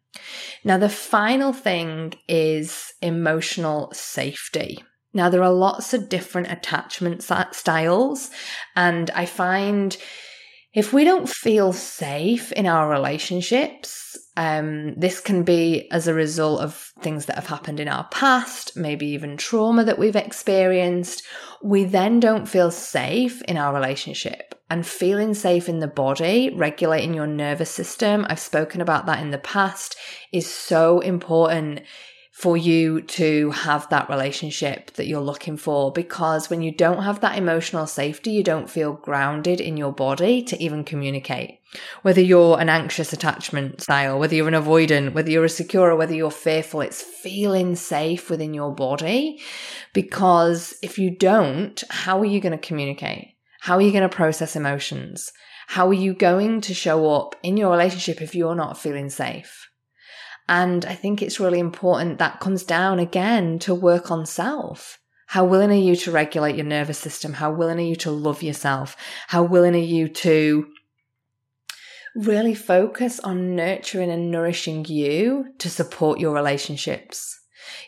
Now, 0.65 0.79
the 0.79 0.89
final 0.89 1.53
thing 1.53 2.15
is 2.29 2.93
emotional 3.03 3.91
safety. 3.93 4.83
Now, 5.12 5.29
there 5.31 5.43
are 5.43 5.53
lots 5.53 5.95
of 5.95 6.09
different 6.09 6.51
attachment 6.51 7.23
styles, 7.23 8.31
and 8.75 9.11
I 9.11 9.27
find 9.27 9.97
if 10.75 10.93
we 10.93 11.05
don't 11.05 11.29
feel 11.29 11.73
safe 11.73 12.53
in 12.53 12.67
our 12.67 12.89
relationships, 12.89 14.19
Um, 14.37 14.94
this 14.96 15.20
can 15.20 15.44
be 15.44 15.90
as 15.90 16.07
a 16.07 16.14
result 16.14 16.61
of 16.61 16.92
things 17.01 17.27
that 17.27 17.37
have 17.37 17.46
happened 17.46 17.81
in 17.81 17.88
our 17.88 18.05
past, 18.11 18.77
maybe 18.77 19.07
even 19.07 19.37
trauma 19.37 19.85
that 19.85 19.99
we've 19.99 20.16
experienced. 20.16 21.22
We 21.62 21.85
then 21.85 22.20
don't 22.20 22.46
feel 22.46 22.70
safe 22.70 23.40
in 23.42 23.57
our 23.57 23.72
relationship 23.72 24.55
and 24.68 24.87
feeling 24.87 25.33
safe 25.33 25.68
in 25.68 25.79
the 25.79 25.87
body, 25.87 26.51
regulating 26.51 27.14
your 27.14 27.27
nervous 27.27 27.70
system. 27.70 28.27
I've 28.29 28.40
spoken 28.40 28.81
about 28.81 29.07
that 29.07 29.20
in 29.20 29.31
the 29.31 29.38
past 29.38 29.96
is 30.33 30.53
so 30.53 31.01
important 31.01 31.83
for 32.37 32.55
you 32.55 33.01
to 33.01 33.51
have 33.51 33.88
that 33.88 34.11
relationship 34.11 34.92
that 34.92 35.07
you're 35.07 35.22
looking 35.22 35.57
for 35.57 35.90
because 35.90 36.51
when 36.51 36.61
you 36.61 36.70
don't 36.70 37.03
have 37.03 37.20
that 37.20 37.38
emotional 37.38 37.87
safety, 37.87 38.31
you 38.31 38.42
don't 38.42 38.68
feel 38.68 38.92
grounded 38.92 39.59
in 39.59 39.79
your 39.79 39.90
body 39.90 40.42
to 40.42 40.62
even 40.62 40.85
communicate. 40.85 41.59
Whether 42.03 42.20
you're 42.20 42.61
an 42.61 42.68
anxious 42.68 43.14
attachment 43.14 43.81
style, 43.81 44.18
whether 44.18 44.35
you're 44.35 44.49
an 44.49 44.53
avoidant, 44.53 45.14
whether 45.14 45.31
you're 45.31 45.46
a 45.46 45.49
secure, 45.49 45.92
or 45.92 45.96
whether 45.96 46.14
you're 46.14 46.31
fearful, 46.31 46.83
it's 46.83 47.01
feeling 47.01 47.75
safe 47.75 48.29
within 48.29 48.53
your 48.53 48.75
body. 48.75 49.40
Because 49.94 50.75
if 50.83 50.99
you 50.99 51.16
don't, 51.16 51.83
how 51.88 52.20
are 52.20 52.27
you 52.27 52.42
going 52.42 52.53
to 52.53 52.59
communicate? 52.59 53.29
How 53.61 53.77
are 53.77 53.83
you 53.83 53.92
going 53.92 54.09
to 54.09 54.14
process 54.14 54.57
emotions? 54.57 55.33
How 55.68 55.88
are 55.88 55.94
you 55.94 56.12
going 56.12 56.61
to 56.61 56.75
show 56.75 57.11
up 57.14 57.35
in 57.42 57.57
your 57.57 57.70
relationship 57.70 58.20
if 58.20 58.35
you're 58.35 58.55
not 58.55 58.79
feeling 58.79 59.09
safe? 59.09 59.66
And 60.49 60.85
I 60.85 60.95
think 60.95 61.23
it's 61.23 61.41
really 61.41 61.59
important 61.59 62.19
that 62.19 62.41
comes 62.41 62.63
down 62.63 62.99
again 62.99 63.59
to 63.61 63.75
work 63.75 64.11
on 64.11 64.27
self. 64.27 64.99
How 65.29 65.45
willing 65.45 65.71
are 65.71 65.75
you 65.75 65.97
to 65.97 66.13
regulate 66.13 66.55
your 66.55 66.67
nervous 66.67 66.99
system? 66.99 67.35
How 67.35 67.51
willing 67.51 67.79
are 67.79 67.89
you 67.89 67.97
to 67.97 68.13
love 68.13 68.43
yourself? 68.43 68.97
How 69.29 69.43
willing 69.43 69.75
are 69.75 69.79
you 69.79 70.09
to 70.09 70.69
really 72.15 72.55
focus 72.55 73.19
on 73.21 73.57
nurturing 73.57 74.11
and 74.11 74.31
nourishing 74.31 74.85
you 74.85 75.47
to 75.59 75.69
support 75.69 76.21
your 76.21 76.33
relationships? 76.33 77.41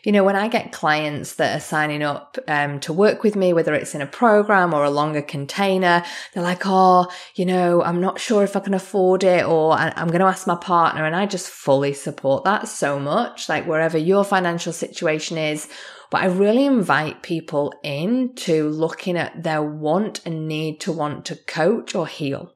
You 0.03 0.11
know, 0.11 0.23
when 0.23 0.35
I 0.35 0.47
get 0.47 0.71
clients 0.71 1.35
that 1.35 1.55
are 1.55 1.61
signing 1.61 2.03
up 2.03 2.37
um, 2.47 2.79
to 2.81 2.93
work 2.93 3.23
with 3.23 3.35
me, 3.35 3.53
whether 3.53 3.73
it's 3.73 3.95
in 3.95 4.01
a 4.01 4.07
program 4.07 4.73
or 4.73 4.83
a 4.83 4.89
longer 4.89 5.21
container, 5.21 6.03
they're 6.33 6.43
like, 6.43 6.61
oh, 6.65 7.07
you 7.35 7.45
know, 7.45 7.83
I'm 7.83 8.01
not 8.01 8.19
sure 8.19 8.43
if 8.43 8.55
I 8.55 8.59
can 8.59 8.73
afford 8.73 9.23
it 9.23 9.45
or 9.45 9.73
I'm 9.73 10.07
going 10.07 10.21
to 10.21 10.25
ask 10.25 10.47
my 10.47 10.55
partner. 10.55 11.05
And 11.05 11.15
I 11.15 11.25
just 11.25 11.49
fully 11.49 11.93
support 11.93 12.43
that 12.43 12.67
so 12.67 12.99
much, 12.99 13.49
like 13.49 13.65
wherever 13.65 13.97
your 13.97 14.23
financial 14.23 14.73
situation 14.73 15.37
is. 15.37 15.67
But 16.11 16.21
I 16.21 16.25
really 16.25 16.65
invite 16.65 17.21
people 17.21 17.73
in 17.83 18.33
to 18.35 18.69
looking 18.69 19.15
at 19.15 19.43
their 19.43 19.61
want 19.61 20.21
and 20.25 20.47
need 20.47 20.79
to 20.81 20.91
want 20.91 21.25
to 21.25 21.35
coach 21.35 21.93
or 21.93 22.07
heal. 22.07 22.53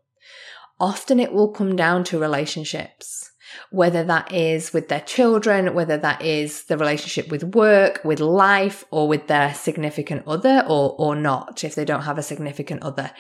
Often 0.80 1.20
it 1.20 1.34
will 1.34 1.52
come 1.52 1.76
down 1.76 2.04
to 2.06 2.20
relationships 2.20 3.32
whether 3.72 4.04
that 4.04 4.32
is 4.32 4.74
with 4.74 4.90
their 4.90 5.02
children, 5.02 5.74
whether 5.74 5.98
that 5.98 6.22
is 6.22 6.66
the 6.66 6.78
relationship 6.78 7.30
with 7.30 7.44
work, 7.56 8.02
with 8.04 8.20
life, 8.20 8.84
or 8.92 9.08
with 9.08 9.28
their 9.28 9.54
significant 9.54 10.24
other, 10.28 10.64
or, 10.68 10.96
or 10.98 11.16
not, 11.16 11.64
if 11.64 11.76
they 11.76 11.86
don't 11.86 12.04
have 12.04 12.18
a 12.18 12.24
significant 12.24 12.84
other. 12.84 13.12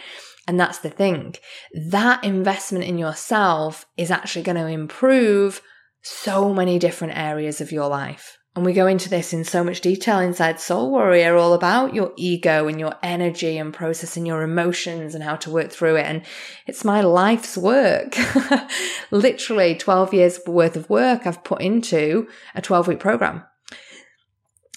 And 0.47 0.59
that's 0.59 0.79
the 0.79 0.89
thing. 0.89 1.35
That 1.73 2.23
investment 2.23 2.83
in 2.83 2.97
yourself 2.97 3.85
is 3.97 4.11
actually 4.11 4.43
going 4.43 4.57
to 4.57 4.67
improve 4.67 5.61
so 6.01 6.53
many 6.53 6.79
different 6.79 7.17
areas 7.17 7.61
of 7.61 7.71
your 7.71 7.87
life. 7.87 8.37
And 8.55 8.63
we 8.63 8.73
go 8.73 8.85
into 8.85 9.09
this 9.09 9.33
in 9.33 9.43
so 9.43 9.63
much 9.63 9.81
detail 9.81 10.19
inside 10.19 10.59
Soul 10.59 10.91
Warrior, 10.91 11.35
all 11.35 11.53
about 11.53 11.95
your 11.95 12.13
ego 12.15 12.67
and 12.67 12.79
your 12.79 12.93
energy 13.01 13.57
and 13.57 13.73
processing 13.73 14.27
your 14.27 14.43
emotions 14.43 15.15
and 15.15 15.23
how 15.23 15.37
to 15.37 15.49
work 15.49 15.71
through 15.71 15.95
it. 15.95 16.05
And 16.05 16.21
it's 16.67 16.85
my 16.85 17.01
life's 17.01 17.57
work. 17.57 18.15
Literally 19.11 19.73
12 19.73 20.13
years 20.13 20.39
worth 20.45 20.75
of 20.75 20.87
work 20.87 21.25
I've 21.25 21.43
put 21.43 21.61
into 21.61 22.27
a 22.53 22.61
12 22.61 22.89
week 22.89 22.99
program. 22.99 23.43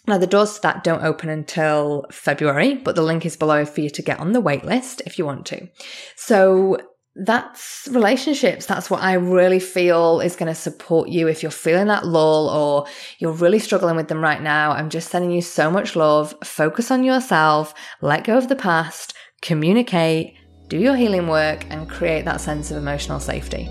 Now, 0.07 0.19
the 0.19 0.27
doors 0.27 0.55
to 0.55 0.63
that 0.63 0.85
don't 0.85 1.03
open 1.03 1.29
until 1.29 2.07
February, 2.11 2.77
but 2.77 2.95
the 2.95 3.03
link 3.03 3.27
is 3.27 3.37
below 3.37 3.67
for 3.67 3.81
you 3.81 3.91
to 3.91 4.03
get 4.03 4.21
on 4.21 4.33
the 4.33 4.43
waitlist 4.43 5.03
if 5.05 5.19
you 5.19 5.27
want 5.27 5.45
to. 5.47 5.69
So 6.15 6.79
that's 7.19 7.89
relationships. 7.91 8.67
That's 8.67 8.91
what 8.91 9.03
I 9.03 9.15
really 9.15 9.59
feel 9.59 10.21
is 10.21 10.37
going 10.37 10.49
to 10.53 10.55
support 10.55 11.09
you 11.09 11.29
if 11.29 11.43
you're 11.43 11.51
feeling 11.51 11.87
that 11.87 12.07
lull 12.07 12.49
or 12.49 12.87
you're 13.19 13.33
really 13.33 13.59
struggling 13.59 13.97
with 13.97 14.09
them 14.09 14.21
right 14.21 14.43
now. 14.43 14.73
I'm 14.73 14.91
just 14.91 15.11
sending 15.11 15.31
you 15.31 15.41
so 15.41 15.71
much 15.71 15.97
love. 15.97 16.35
Focus 16.45 16.91
on 16.91 17.05
yourself, 17.05 17.73
let 18.03 18.25
go 18.25 18.37
of 18.37 18.49
the 18.49 18.57
past, 18.57 19.15
communicate, 19.41 20.35
do 20.69 20.79
your 20.79 20.97
healing 20.97 21.29
work, 21.29 21.65
and 21.71 21.89
create 21.89 22.25
that 22.27 22.41
sense 22.41 22.71
of 22.71 22.77
emotional 22.77 23.21
safety. 23.21 23.69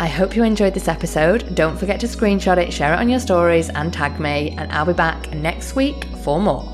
I 0.00 0.06
hope 0.06 0.34
you 0.34 0.42
enjoyed 0.42 0.74
this 0.74 0.88
episode. 0.88 1.54
Don't 1.54 1.78
forget 1.78 2.00
to 2.00 2.06
screenshot 2.06 2.56
it, 2.56 2.72
share 2.72 2.94
it 2.94 2.98
on 2.98 3.08
your 3.08 3.20
stories, 3.20 3.68
and 3.68 3.92
tag 3.92 4.18
me. 4.18 4.56
And 4.58 4.72
I'll 4.72 4.86
be 4.86 4.92
back 4.92 5.30
next 5.32 5.76
week 5.76 6.04
for 6.24 6.40
more. 6.40 6.68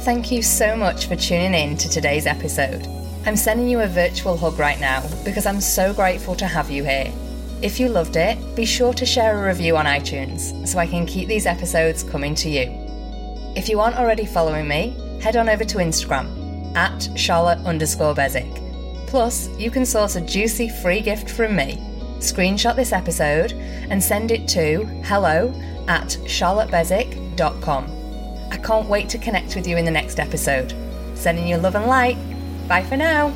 Thank 0.00 0.32
you 0.32 0.42
so 0.42 0.74
much 0.74 1.06
for 1.06 1.14
tuning 1.14 1.54
in 1.54 1.76
to 1.76 1.88
today's 1.88 2.26
episode. 2.26 2.97
I'm 3.28 3.36
sending 3.36 3.68
you 3.68 3.80
a 3.80 3.86
virtual 3.86 4.38
hug 4.38 4.58
right 4.58 4.80
now 4.80 5.06
because 5.22 5.44
I'm 5.44 5.60
so 5.60 5.92
grateful 5.92 6.34
to 6.36 6.46
have 6.46 6.70
you 6.70 6.82
here. 6.82 7.12
If 7.60 7.78
you 7.78 7.90
loved 7.90 8.16
it, 8.16 8.38
be 8.56 8.64
sure 8.64 8.94
to 8.94 9.04
share 9.04 9.38
a 9.38 9.46
review 9.46 9.76
on 9.76 9.84
iTunes 9.84 10.66
so 10.66 10.78
I 10.78 10.86
can 10.86 11.04
keep 11.04 11.28
these 11.28 11.44
episodes 11.44 12.02
coming 12.02 12.34
to 12.36 12.48
you. 12.48 12.70
If 13.54 13.68
you 13.68 13.80
aren't 13.80 13.98
already 13.98 14.24
following 14.24 14.66
me, 14.66 14.96
head 15.20 15.36
on 15.36 15.50
over 15.50 15.62
to 15.62 15.76
Instagram 15.76 16.74
at 16.74 17.10
Charlotte 17.18 17.58
underscore 17.66 18.14
Beswick. 18.14 18.50
Plus, 19.06 19.50
you 19.58 19.70
can 19.70 19.84
source 19.84 20.16
a 20.16 20.22
juicy 20.22 20.70
free 20.70 21.02
gift 21.02 21.28
from 21.28 21.54
me. 21.54 21.76
Screenshot 22.20 22.76
this 22.76 22.94
episode 22.94 23.52
and 23.52 24.02
send 24.02 24.30
it 24.30 24.48
to 24.48 24.86
hello 25.04 25.52
at 25.86 26.16
charlottebeswick.com. 26.24 27.84
I 28.50 28.56
can't 28.56 28.88
wait 28.88 29.10
to 29.10 29.18
connect 29.18 29.54
with 29.54 29.66
you 29.66 29.76
in 29.76 29.84
the 29.84 29.90
next 29.90 30.18
episode. 30.18 30.72
Sending 31.14 31.46
you 31.46 31.58
love 31.58 31.74
and 31.74 31.84
light. 31.84 32.16
Bye 32.68 32.82
for 32.82 32.98
now. 32.98 33.32